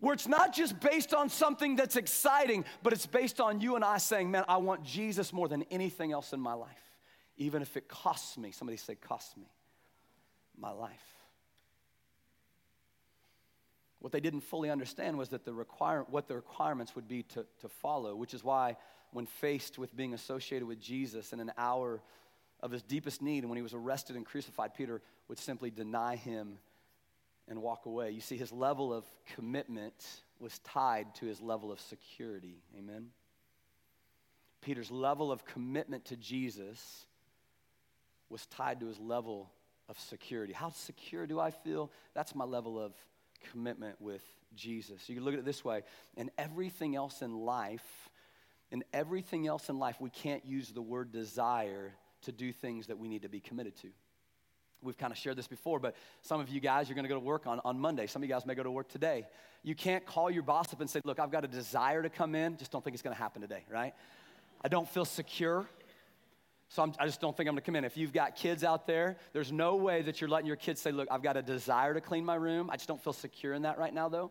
[0.00, 3.84] Where it's not just based on something that's exciting, but it's based on you and
[3.84, 6.82] I saying, man, I want Jesus more than anything else in my life,
[7.36, 8.52] even if it costs me.
[8.52, 9.50] Somebody say, costs me
[10.56, 10.92] my life.
[14.00, 17.44] What they didn't fully understand was that the require, what the requirements would be to,
[17.60, 18.76] to follow, which is why,
[19.12, 22.00] when faced with being associated with Jesus in an hour
[22.60, 26.14] of his deepest need, and when he was arrested and crucified, Peter would simply deny
[26.14, 26.58] him
[27.48, 28.10] and walk away.
[28.10, 29.94] You see, his level of commitment
[30.38, 32.62] was tied to his level of security.
[32.78, 33.08] Amen?
[34.60, 37.06] Peter's level of commitment to Jesus
[38.28, 39.50] was tied to his level
[39.88, 40.52] of security.
[40.52, 41.90] How secure do I feel?
[42.14, 42.92] That's my level of
[43.50, 44.22] commitment with
[44.54, 45.08] Jesus.
[45.08, 45.82] You can look at it this way
[46.16, 48.10] in everything else in life,
[48.70, 52.98] in everything else in life, we can't use the word desire to do things that
[52.98, 53.88] we need to be committed to.
[54.82, 57.16] We've kind of shared this before, but some of you guys, you're going to go
[57.16, 58.06] to work on, on Monday.
[58.06, 59.26] Some of you guys may go to work today.
[59.62, 62.34] You can't call your boss up and say, Look, I've got a desire to come
[62.34, 62.56] in.
[62.56, 63.92] Just don't think it's going to happen today, right?
[64.62, 65.66] I don't feel secure.
[66.70, 67.84] So I'm, i just don't think I'm going to come in.
[67.84, 70.92] If you've got kids out there, there's no way that you're letting your kids say,
[70.92, 72.70] Look, I've got a desire to clean my room.
[72.70, 74.30] I just don't feel secure in that right now, though.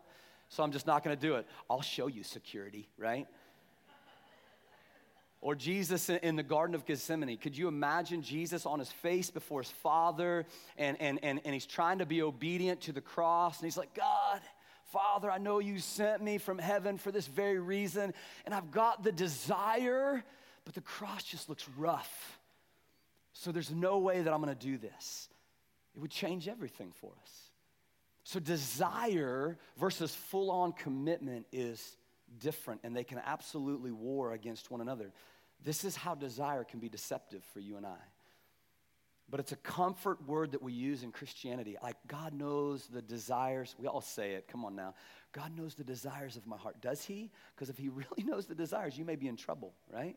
[0.49, 1.45] So I'm just not going to do it.
[1.69, 3.27] I'll show you security, right?
[5.39, 7.37] Or Jesus in the Garden of Gethsemane.
[7.37, 10.45] Could you imagine Jesus on his face before his Father
[10.77, 13.93] and, and, and, and he's trying to be obedient to the cross and he's like,
[13.93, 14.41] God,
[14.91, 18.13] Father, I know you sent me from heaven for this very reason
[18.45, 20.23] and I've got the desire,
[20.65, 22.39] but the cross just looks rough.
[23.33, 25.29] So there's no way that I'm going to do this.
[25.95, 27.31] It would change everything for us.
[28.23, 31.95] So, desire versus full on commitment is
[32.39, 35.11] different, and they can absolutely war against one another.
[35.63, 37.97] This is how desire can be deceptive for you and I.
[39.29, 41.75] But it's a comfort word that we use in Christianity.
[41.83, 43.75] Like, God knows the desires.
[43.77, 44.47] We all say it.
[44.47, 44.93] Come on now.
[45.33, 46.81] God knows the desires of my heart.
[46.81, 47.29] Does He?
[47.53, 50.15] Because if He really knows the desires, you may be in trouble, right?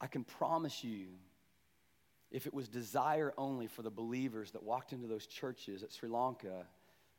[0.00, 1.06] I can promise you
[2.30, 6.08] if it was desire only for the believers that walked into those churches at Sri
[6.08, 6.66] Lanka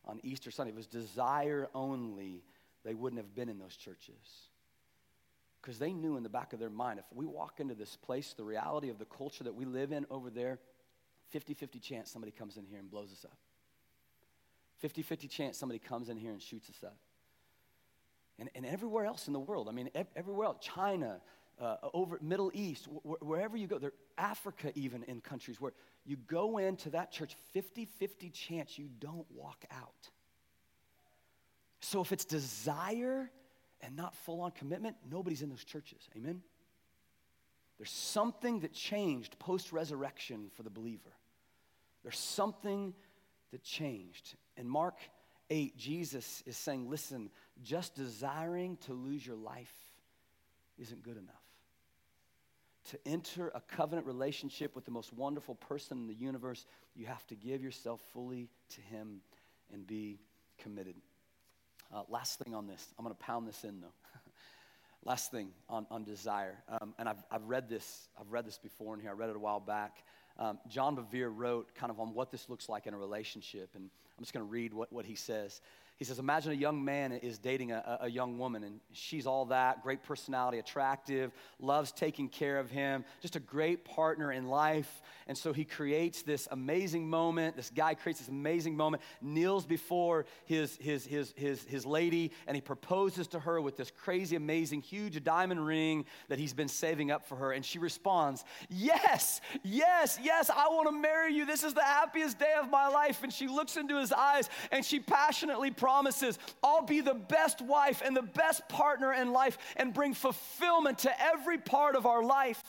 [0.06, 2.44] on Easter Sunday, it was desire only,
[2.84, 4.50] they wouldn't have been in those churches.
[5.62, 8.34] Because they knew in the back of their mind, if we walk into this place,
[8.34, 10.60] the reality of the culture that we live in over there,
[11.30, 13.38] 50 50 chance somebody comes in here and blows us up.
[14.78, 16.98] 50 50 chance somebody comes in here and shoots us up.
[18.40, 21.20] And, and everywhere else in the world, I mean, everywhere else, China,
[21.60, 25.74] uh, over Middle East, wh- wherever you go, there, Africa even in countries where
[26.06, 30.10] you go into that church, 50-50 chance you don't walk out.
[31.80, 33.30] So if it's desire
[33.82, 36.08] and not full-on commitment, nobody's in those churches.
[36.16, 36.42] Amen?
[37.78, 41.14] There's something that changed post-resurrection for the believer.
[42.04, 42.94] There's something
[43.52, 44.36] that changed.
[44.58, 44.98] In Mark
[45.50, 47.30] 8, Jesus is saying, listen,
[47.64, 49.74] just desiring to lose your life
[50.78, 51.47] isn't good enough
[52.88, 57.26] to enter a covenant relationship with the most wonderful person in the universe, you have
[57.28, 59.22] to give yourself fully to Him
[59.74, 60.20] and be
[60.58, 60.96] committed.
[61.94, 63.94] Uh, last thing on this, I'm going to pound this in though.
[65.06, 68.10] last thing on, on desire, um, and I've, I've read this.
[68.20, 69.12] I've read this before in here.
[69.12, 70.04] I read it a while back.
[70.40, 73.90] Um, John Bevere wrote kind of on what this looks like in a relationship, and
[74.18, 75.62] I'm just going to read what, what he says.
[75.98, 79.46] He says, Imagine a young man is dating a, a, young woman, and she's all
[79.46, 85.02] that great personality, attractive, loves taking care of him, just a great partner in life.
[85.26, 87.56] And so he creates this amazing moment.
[87.56, 92.56] This guy creates this amazing moment, kneels before his, his, his, his, his lady, and
[92.56, 97.10] he proposes to her with this crazy, amazing, huge diamond ring that he's been saving
[97.10, 97.52] up for her.
[97.54, 101.48] And she responds, Yes, yes, yes, I want to marry you.
[101.48, 103.24] This is the happiest day of my life.
[103.24, 108.02] And she looks into his eyes and she passionately promises, I'll be the best wife
[108.04, 112.62] and the best partner in life and bring fulfillment to every part of our life.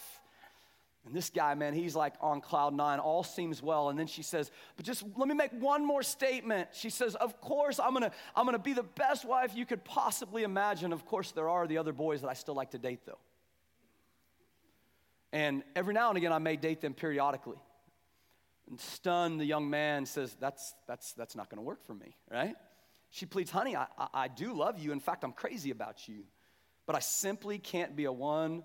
[1.04, 3.88] And this guy, man, he's like on cloud nine, all seems well.
[3.88, 6.68] And then she says, But just let me make one more statement.
[6.74, 10.44] She says, Of course, I'm gonna, I'm gonna be the best wife you could possibly
[10.44, 10.92] imagine.
[10.92, 13.18] Of course, there are the other boys that I still like to date, though.
[15.32, 17.58] And every now and again, I may date them periodically.
[18.70, 22.54] And stunned, the young man says, That's, that's, that's not gonna work for me, right?
[23.10, 24.92] She pleads, honey, I, I, I do love you.
[24.92, 26.24] In fact, I'm crazy about you.
[26.86, 28.64] But I simply can't be a one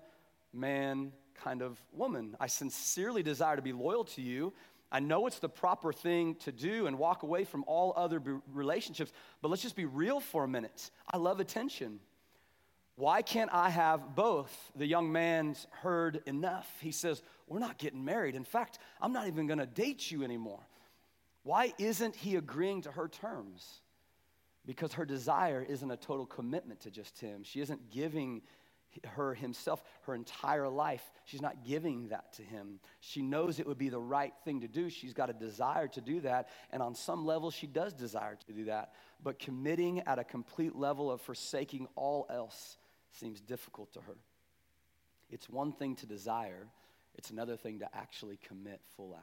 [0.52, 2.36] man kind of woman.
[2.40, 4.52] I sincerely desire to be loyal to you.
[4.90, 9.12] I know it's the proper thing to do and walk away from all other relationships,
[9.42, 10.90] but let's just be real for a minute.
[11.10, 11.98] I love attention.
[12.96, 14.56] Why can't I have both?
[14.76, 16.70] The young man's heard enough.
[16.80, 18.36] He says, We're not getting married.
[18.36, 20.60] In fact, I'm not even gonna date you anymore.
[21.42, 23.80] Why isn't he agreeing to her terms?
[24.66, 27.42] Because her desire isn't a total commitment to just him.
[27.44, 28.42] She isn't giving
[29.04, 31.02] her himself her entire life.
[31.24, 32.78] She's not giving that to him.
[33.00, 34.88] She knows it would be the right thing to do.
[34.88, 36.48] She's got a desire to do that.
[36.70, 38.92] And on some level, she does desire to do that.
[39.22, 42.76] But committing at a complete level of forsaking all else
[43.10, 44.16] seems difficult to her.
[45.30, 46.66] It's one thing to desire,
[47.16, 49.22] it's another thing to actually commit full out.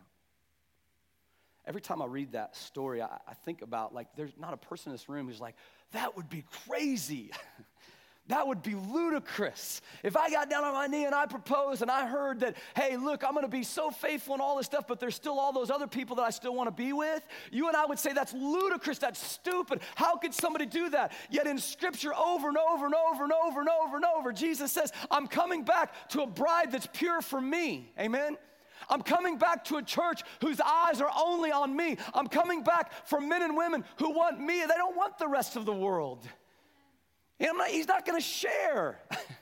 [1.66, 4.92] Every time I read that story, I, I, think about like, there's not a person
[4.92, 5.56] in this room who's like,
[5.92, 7.32] that would be crazy.
[8.28, 9.82] that would be ludicrous.
[10.04, 12.98] If I got down on my knee and I proposed and I heard that, hey,
[12.98, 15.70] look, I'm gonna be so faithful and all this stuff, but there's still all those
[15.70, 17.22] other people that I still wanna be with,
[17.52, 19.82] you and I would say that's ludicrous, that's stupid.
[19.96, 21.12] How could somebody do that?
[21.30, 24.72] Yet in scripture, over and over and over and over and over and over, Jesus
[24.72, 27.92] says, I'm coming back to a bride that's pure for me.
[28.00, 28.38] Amen?
[28.90, 31.98] I'm coming back to a church whose eyes are only on me.
[32.14, 34.62] I'm coming back for men and women who want me.
[34.62, 36.28] They don't want the rest of the world.
[37.40, 39.00] Not, he's not going to share.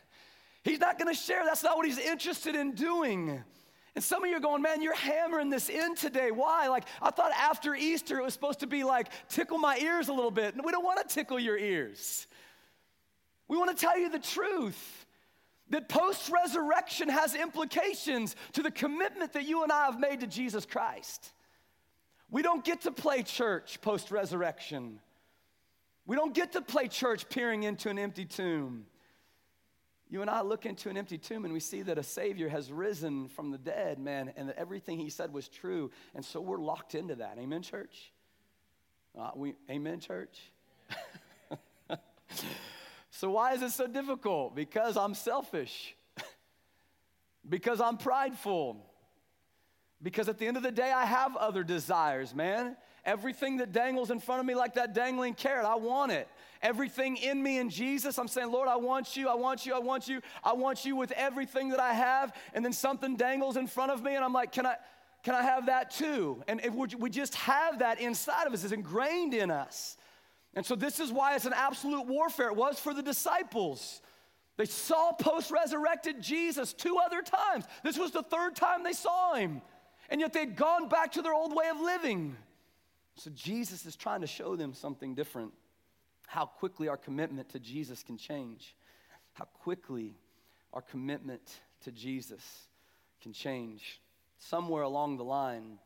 [0.64, 1.44] he's not going to share.
[1.46, 3.44] That's not what he's interested in doing.
[3.96, 6.32] And some of you are going, man, you're hammering this in today.
[6.32, 6.68] Why?
[6.68, 10.14] Like, I thought after Easter it was supposed to be like, tickle my ears a
[10.14, 10.56] little bit.
[10.56, 12.28] And We don't want to tickle your ears.
[13.48, 14.99] We want to tell you the truth
[15.70, 20.28] that post resurrection has implications to the commitment that you and I have made to
[20.28, 21.32] Jesus Christ.
[22.32, 25.00] We don't get to play church post resurrection.
[26.06, 28.86] We don't get to play church peering into an empty tomb.
[30.10, 32.72] You and I look into an empty tomb and we see that a Savior has
[32.72, 35.92] risen from the dead, man, and that everything he said was true.
[36.16, 37.38] And so we're locked into that.
[37.38, 38.12] Amen, church?
[39.18, 40.40] Uh, we, amen, church?
[43.20, 44.56] so, why is it so difficult?
[44.56, 45.94] Because I'm selfish,
[47.50, 48.78] because I'm prideful,
[50.02, 52.78] because at the end of the day, I have other desires, man.
[53.04, 56.30] Everything that dangles in front of me, like that dangling carrot, I want it.
[56.62, 59.80] Everything in me in Jesus, I'm saying, Lord, I want you, I want you, I
[59.80, 62.34] want you, I want you with everything that I have.
[62.54, 64.78] And then something dangles in front of me, and I'm like, can I?
[65.24, 66.42] Can I have that too?
[66.48, 69.98] And if we just have that inside of us, it's ingrained in us.
[70.56, 72.48] And so, this is why it's an absolute warfare.
[72.48, 74.02] It was for the disciples.
[74.58, 77.66] They saw post resurrected Jesus two other times.
[77.84, 79.62] This was the third time they saw him.
[80.10, 82.36] And yet they'd gone back to their old way of living.
[83.16, 85.54] So, Jesus is trying to show them something different
[86.26, 88.76] how quickly our commitment to Jesus can change,
[89.34, 90.16] how quickly
[90.74, 91.42] our commitment
[91.82, 92.68] to Jesus
[93.22, 94.00] can change.
[94.38, 95.80] Somewhere along the line,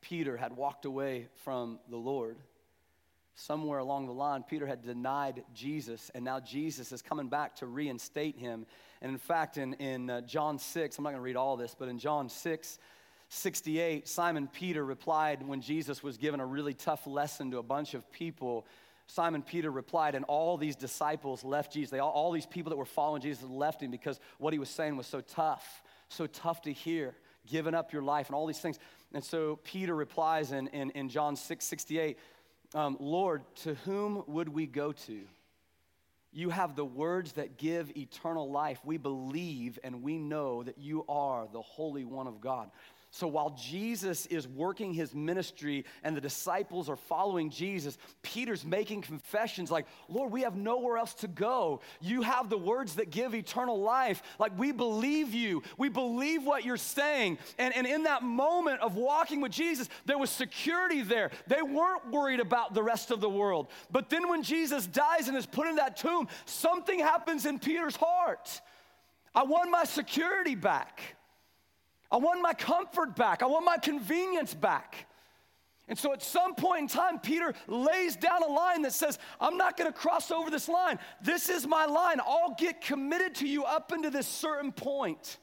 [0.00, 2.38] Peter had walked away from the Lord
[3.38, 7.66] somewhere along the line, Peter had denied Jesus, and now Jesus is coming back to
[7.66, 8.66] reinstate him.
[9.00, 11.74] And in fact, in, in uh, John 6, I'm not going to read all this,
[11.78, 12.78] but in John 6,
[13.28, 17.94] 68, Simon Peter replied when Jesus was given a really tough lesson to a bunch
[17.94, 18.66] of people.
[19.06, 21.90] Simon Peter replied, and all these disciples left Jesus.
[21.90, 24.68] They all, all these people that were following Jesus left him because what he was
[24.68, 27.14] saying was so tough, so tough to hear,
[27.46, 28.80] giving up your life and all these things.
[29.14, 32.18] And so Peter replies in, in, in John 6 68,
[32.74, 35.20] um, Lord, to whom would we go to?
[36.32, 38.78] You have the words that give eternal life.
[38.84, 42.70] We believe and we know that you are the Holy One of God.
[43.10, 49.00] So while Jesus is working his ministry and the disciples are following Jesus, Peter's making
[49.00, 51.80] confessions like, Lord, we have nowhere else to go.
[52.02, 54.22] You have the words that give eternal life.
[54.38, 55.62] Like, we believe you.
[55.78, 57.38] We believe what you're saying.
[57.58, 61.30] And, and in that moment of walking with Jesus, there was security there.
[61.46, 63.68] They weren't worried about the rest of the world.
[63.90, 67.96] But then when Jesus dies and is put in that tomb, something happens in Peter's
[67.96, 68.60] heart.
[69.34, 71.16] I want my security back.
[72.10, 73.42] I want my comfort back.
[73.42, 75.06] I want my convenience back.
[75.88, 79.56] And so at some point in time, Peter lays down a line that says, I'm
[79.56, 80.98] not going to cross over this line.
[81.22, 82.20] This is my line.
[82.20, 85.38] I'll get committed to you up into this certain point.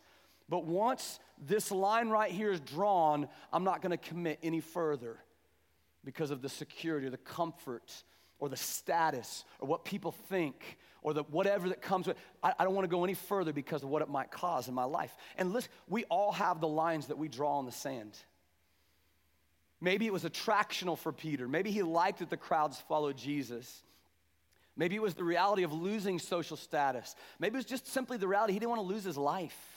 [0.47, 5.17] But once this line right here is drawn, I'm not going to commit any further
[6.03, 8.03] because of the security or the comfort
[8.37, 12.63] or the status or what people think or the whatever that comes with I, I
[12.63, 15.15] don't want to go any further because of what it might cause in my life.
[15.37, 18.17] And listen, we all have the lines that we draw on the sand.
[19.79, 21.47] Maybe it was attractional for Peter.
[21.47, 23.83] Maybe he liked that the crowds followed Jesus.
[24.75, 27.15] Maybe it was the reality of losing social status.
[27.37, 29.74] Maybe it was just simply the reality he didn't want to lose his life.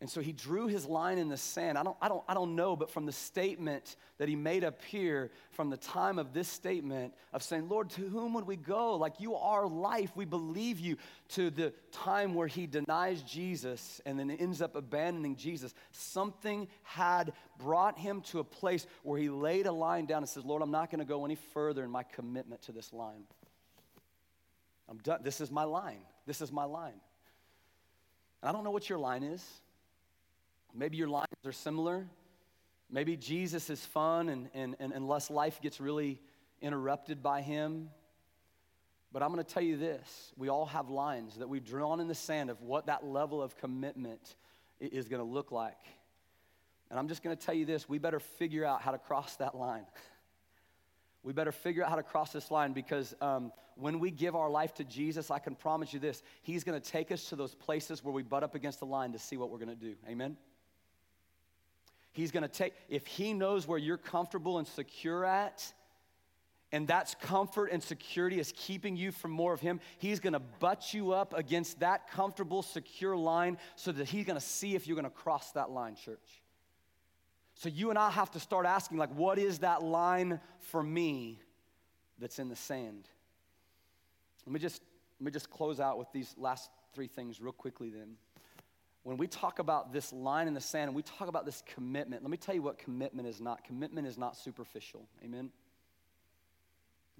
[0.00, 1.76] And so he drew his line in the sand.
[1.76, 4.82] I don't, I, don't, I don't know, but from the statement that he made up
[4.84, 8.96] here, from the time of this statement of saying, Lord, to whom would we go?
[8.96, 10.96] Like you are life, we believe you,
[11.30, 17.34] to the time where he denies Jesus and then ends up abandoning Jesus, something had
[17.58, 20.70] brought him to a place where he laid a line down and says, Lord, I'm
[20.70, 23.24] not going to go any further in my commitment to this line.
[24.88, 25.20] I'm done.
[25.22, 26.00] This is my line.
[26.26, 27.00] This is my line.
[28.40, 29.46] And I don't know what your line is.
[30.74, 32.06] Maybe your lines are similar.
[32.90, 36.20] Maybe Jesus is fun and, and, and unless life gets really
[36.60, 37.90] interrupted by him.
[39.12, 42.08] But I'm going to tell you this we all have lines that we've drawn in
[42.08, 44.36] the sand of what that level of commitment
[44.80, 45.78] is going to look like.
[46.90, 49.36] And I'm just going to tell you this we better figure out how to cross
[49.36, 49.86] that line.
[51.22, 54.50] we better figure out how to cross this line because um, when we give our
[54.50, 57.54] life to Jesus, I can promise you this He's going to take us to those
[57.54, 59.94] places where we butt up against the line to see what we're going to do.
[60.08, 60.36] Amen?
[62.12, 65.72] He's going to take, if He knows where you're comfortable and secure at,
[66.72, 70.40] and that's comfort and security is keeping you from more of Him, He's going to
[70.40, 74.86] butt you up against that comfortable, secure line so that He's going to see if
[74.86, 76.42] you're going to cross that line, church.
[77.54, 81.40] So you and I have to start asking, like, what is that line for me
[82.18, 83.08] that's in the sand?
[84.46, 84.82] Let me just,
[85.20, 88.16] let me just close out with these last three things real quickly then
[89.02, 92.22] when we talk about this line in the sand and we talk about this commitment,
[92.22, 93.64] let me tell you what commitment is not.
[93.64, 95.06] Commitment is not superficial.
[95.24, 95.50] Amen?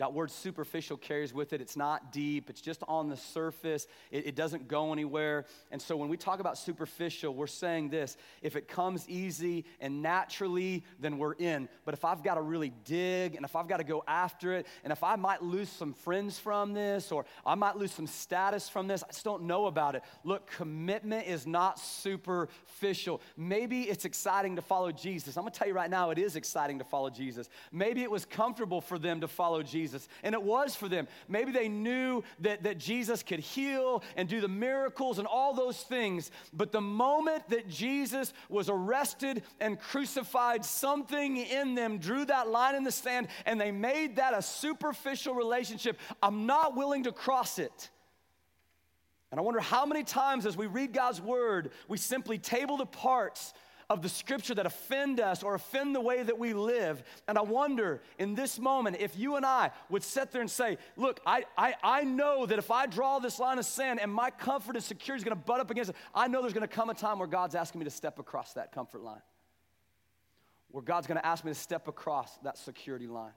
[0.00, 4.28] That word superficial carries with it, it's not deep, it's just on the surface, it,
[4.28, 5.44] it, doesn't go anywhere.
[5.70, 10.00] And so when we talk about superficial, we're saying this if it comes easy and
[10.00, 11.68] naturally, then we're in.
[11.84, 14.66] But if I've got to really dig and if I've got to go after it,
[14.84, 18.70] and if I might lose some friends from this or I might lose some status
[18.70, 20.02] from this, I just don't know about it.
[20.24, 23.20] Look, commitment is not superficial.
[23.36, 25.36] Maybe it's exciting to follow Jesus.
[25.36, 27.50] I'm gonna tell you right now, it is exciting to follow Jesus.
[27.70, 29.89] Maybe it was comfortable for them to follow Jesus.
[29.90, 30.08] Jesus.
[30.22, 31.08] And it was for them.
[31.28, 35.78] Maybe they knew that, that Jesus could heal and do the miracles and all those
[35.78, 36.30] things.
[36.52, 42.74] But the moment that Jesus was arrested and crucified, something in them drew that line
[42.74, 45.98] in the sand and they made that a superficial relationship.
[46.22, 47.90] I'm not willing to cross it.
[49.30, 52.86] And I wonder how many times as we read God's word, we simply table the
[52.86, 53.54] parts
[53.90, 57.02] of the scripture that offend us or offend the way that we live.
[57.26, 60.78] And I wonder in this moment if you and I would sit there and say,
[60.96, 64.30] Look, I, I, I know that if I draw this line of sin and my
[64.30, 66.74] comfort and security is going to butt up against it, I know there's going to
[66.74, 69.22] come a time where God's asking me to step across that comfort line,
[70.70, 73.32] where God's going to ask me to step across that security line.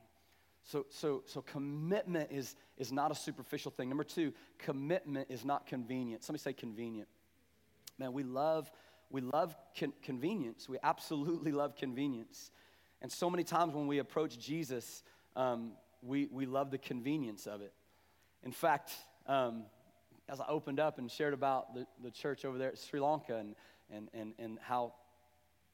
[0.66, 3.90] So, so, so commitment is, is not a superficial thing.
[3.90, 6.24] Number two, commitment is not convenient.
[6.24, 7.10] Somebody say convenient.
[7.98, 8.72] Man, we love
[9.14, 10.68] we love con- convenience.
[10.68, 12.52] We absolutely love convenience.
[13.02, 15.04] And so many times when we approach Jesus,
[15.38, 17.72] um, we, we love the convenience of it.
[18.44, 18.92] In fact,
[19.28, 19.64] um,
[20.28, 23.38] as I opened up and shared about the, the church over there at Sri Lanka
[23.38, 23.56] and,
[23.92, 24.94] and, and, and how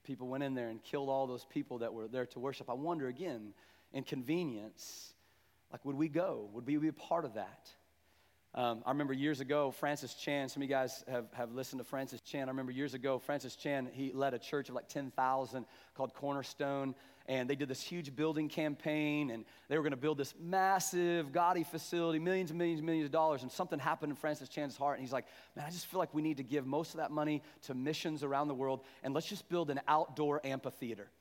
[0.04, 2.74] people went in there and killed all those people that were there to worship, I
[2.74, 3.54] wonder again,
[3.94, 5.14] in convenience,
[5.72, 6.50] like would we go?
[6.54, 7.70] Would we be a part of that?
[8.56, 11.84] Um, I remember years ago, Francis Chan, some of you guys have, have listened to
[11.84, 12.48] Francis Chan.
[12.48, 16.96] I remember years ago, Francis Chan, he led a church of like 10,000 called Cornerstone.
[17.28, 21.32] And they did this huge building campaign, and they were going to build this massive,
[21.32, 23.44] gaudy facility, millions and millions and millions of dollars.
[23.44, 26.12] And something happened in Francis Chan's heart, and he's like, Man, I just feel like
[26.12, 29.28] we need to give most of that money to missions around the world, and let's
[29.28, 31.12] just build an outdoor amphitheater.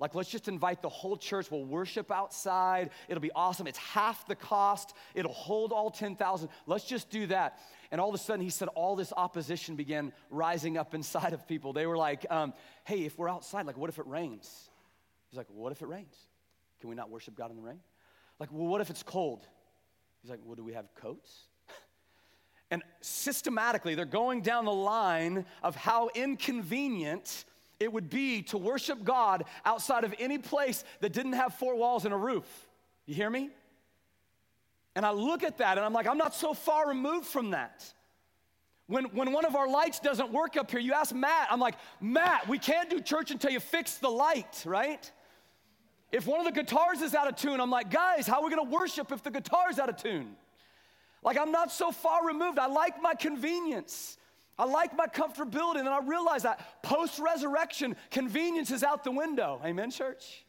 [0.00, 1.50] Like, let's just invite the whole church.
[1.50, 2.90] We'll worship outside.
[3.08, 3.66] It'll be awesome.
[3.66, 4.94] It's half the cost.
[5.14, 6.48] It'll hold all 10,000.
[6.66, 7.58] Let's just do that.
[7.90, 11.48] And all of a sudden, he said all this opposition began rising up inside of
[11.48, 11.72] people.
[11.72, 14.70] They were like, um, hey, if we're outside, like, what if it rains?
[15.30, 16.14] He's like, what if it rains?
[16.80, 17.80] Can we not worship God in the rain?
[18.38, 19.46] Like, well, what if it's cold?
[20.22, 21.46] He's like, well, do we have coats?
[22.70, 27.44] and systematically, they're going down the line of how inconvenient
[27.80, 32.04] it would be to worship God outside of any place that didn't have four walls
[32.04, 32.46] and a roof.
[33.06, 33.50] You hear me?
[34.96, 37.84] And I look at that and I'm like, I'm not so far removed from that.
[38.88, 41.74] When, when one of our lights doesn't work up here, you ask Matt, I'm like,
[42.00, 45.10] Matt, we can't do church until you fix the light, right?
[46.10, 48.50] If one of the guitars is out of tune, I'm like, guys, how are we
[48.50, 50.34] gonna worship if the guitar's out of tune?
[51.22, 52.58] Like, I'm not so far removed.
[52.58, 54.17] I like my convenience.
[54.58, 59.12] I like my comfortability, and then I realize that post resurrection, convenience is out the
[59.12, 59.60] window.
[59.64, 60.44] Amen, church?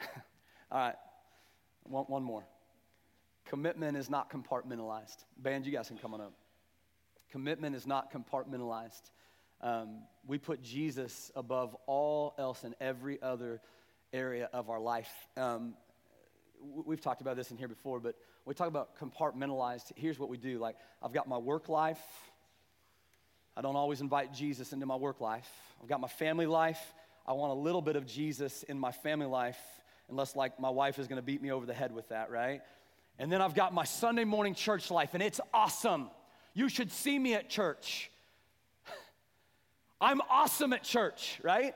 [0.70, 0.94] All right,
[1.84, 2.46] one, one more.
[3.44, 5.24] Commitment is not compartmentalized.
[5.36, 6.32] Band, you guys can come on up.
[7.30, 9.10] Commitment is not compartmentalized.
[9.60, 13.60] Um, we put Jesus above all else in every other
[14.12, 15.10] area of our life.
[15.36, 15.74] Um,
[16.60, 19.92] we've talked about this in here before, but we talk about compartmentalized.
[19.96, 22.00] Here's what we do like, I've got my work life,
[23.56, 25.48] I don't always invite Jesus into my work life.
[25.82, 26.80] I've got my family life.
[27.26, 29.58] I want a little bit of Jesus in my family life,
[30.10, 32.60] unless, like, my wife is going to beat me over the head with that, right?
[33.18, 36.10] And then I've got my Sunday morning church life, and it's awesome.
[36.54, 38.10] You should see me at church.
[40.00, 41.74] I'm awesome at church, right?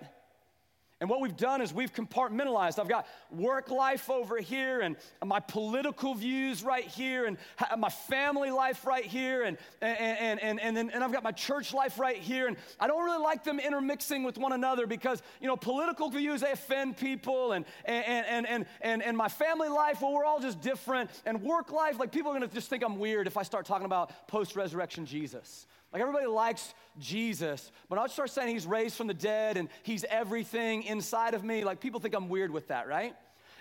[1.00, 2.78] And what we've done is we've compartmentalized.
[2.78, 7.38] I've got work life over here and my political views right here and
[7.78, 11.72] my family life right here and, and, and, and, then, and I've got my church
[11.72, 12.48] life right here.
[12.48, 16.42] And I don't really like them intermixing with one another because, you know, political views,
[16.42, 17.52] they offend people.
[17.52, 21.10] And, and, and, and, and, and my family life, well, we're all just different.
[21.24, 23.64] And work life, like people are going to just think I'm weird if I start
[23.64, 25.66] talking about post-resurrection Jesus.
[25.92, 30.04] Like everybody likes Jesus, but I'll start saying he's raised from the dead and he's
[30.04, 31.64] everything inside of me.
[31.64, 33.14] Like people think I'm weird with that, right?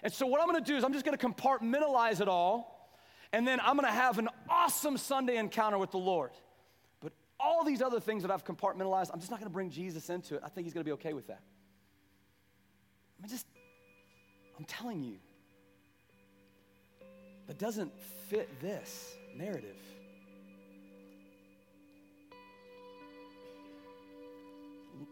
[0.04, 2.92] And so what I'm gonna do is I'm just gonna compartmentalize it all,
[3.34, 6.32] and then I'm gonna have an awesome Sunday encounter with the Lord.
[7.02, 10.36] But all these other things that I've compartmentalized, I'm just not gonna bring Jesus into
[10.36, 10.42] it.
[10.44, 11.42] I think he's gonna be okay with that.
[13.18, 13.48] I mean, just,
[14.58, 15.18] I'm telling you,
[17.48, 17.92] that doesn't
[18.30, 19.76] fit this narrative.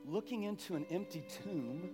[0.06, 1.90] Looking into an empty tomb,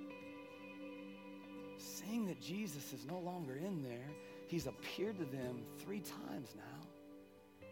[1.78, 4.10] seeing that Jesus is no longer in there.
[4.48, 7.68] He's appeared to them three times now.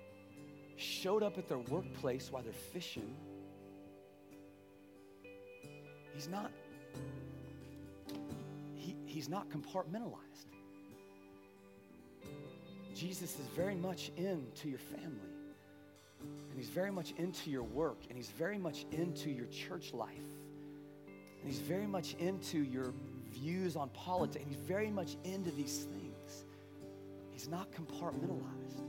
[0.78, 3.16] Showed up at their workplace while they're fishing.
[6.14, 6.52] He's not
[8.76, 10.48] he, he's not compartmentalized.
[12.96, 15.41] Jesus is very much into your family.
[16.50, 17.98] And he's very much into your work.
[18.10, 20.10] And he's very much into your church life.
[21.08, 22.94] And he's very much into your
[23.32, 24.44] views on politics.
[24.44, 26.46] And he's very much into these things.
[27.32, 28.82] He's not compartmentalized.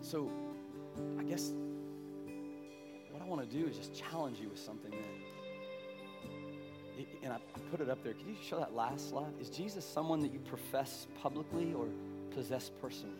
[0.00, 0.30] So,
[1.18, 1.52] I guess
[3.10, 4.98] what I want to do is just challenge you with something that,
[7.22, 7.38] and I
[7.70, 8.14] put it up there.
[8.14, 9.32] Can you show that last slide?
[9.40, 11.86] Is Jesus someone that you profess publicly or
[12.34, 13.14] possess personally?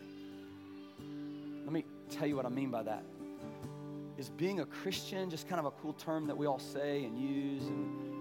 [1.63, 3.03] Let me tell you what I mean by that.
[4.17, 7.17] Is being a Christian just kind of a cool term that we all say and
[7.17, 8.11] use and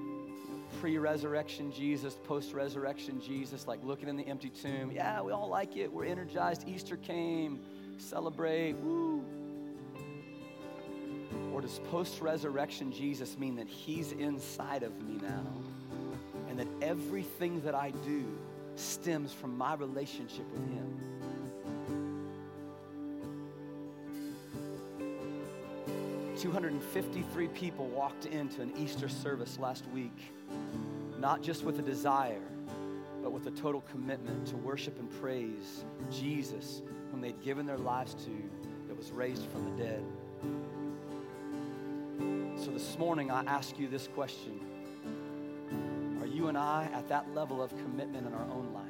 [0.81, 4.91] pre resurrection Jesus, post resurrection Jesus, like looking in the empty tomb.
[4.93, 5.93] Yeah, we all like it.
[5.93, 6.69] We're energized.
[6.69, 7.61] Easter came.
[7.99, 8.75] Celebrate.
[8.75, 9.25] Woo.
[11.53, 15.47] Or does post resurrection Jesus mean that He's inside of me now
[16.49, 18.25] and that everything that I do
[18.81, 21.01] stems from my relationship with Him?
[26.41, 30.33] 253 people walked into an Easter service last week,
[31.19, 32.41] not just with a desire,
[33.23, 38.15] but with a total commitment to worship and praise Jesus, whom they'd given their lives
[38.15, 38.31] to,
[38.89, 40.03] that was raised from the dead.
[42.57, 44.61] So this morning, I ask you this question
[46.41, 48.87] you and I at that level of commitment in our own life?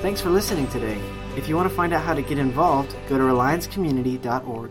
[0.00, 0.98] Thanks for listening today.
[1.36, 4.70] If you want to find out how to get involved, go to reliancecommunity.org.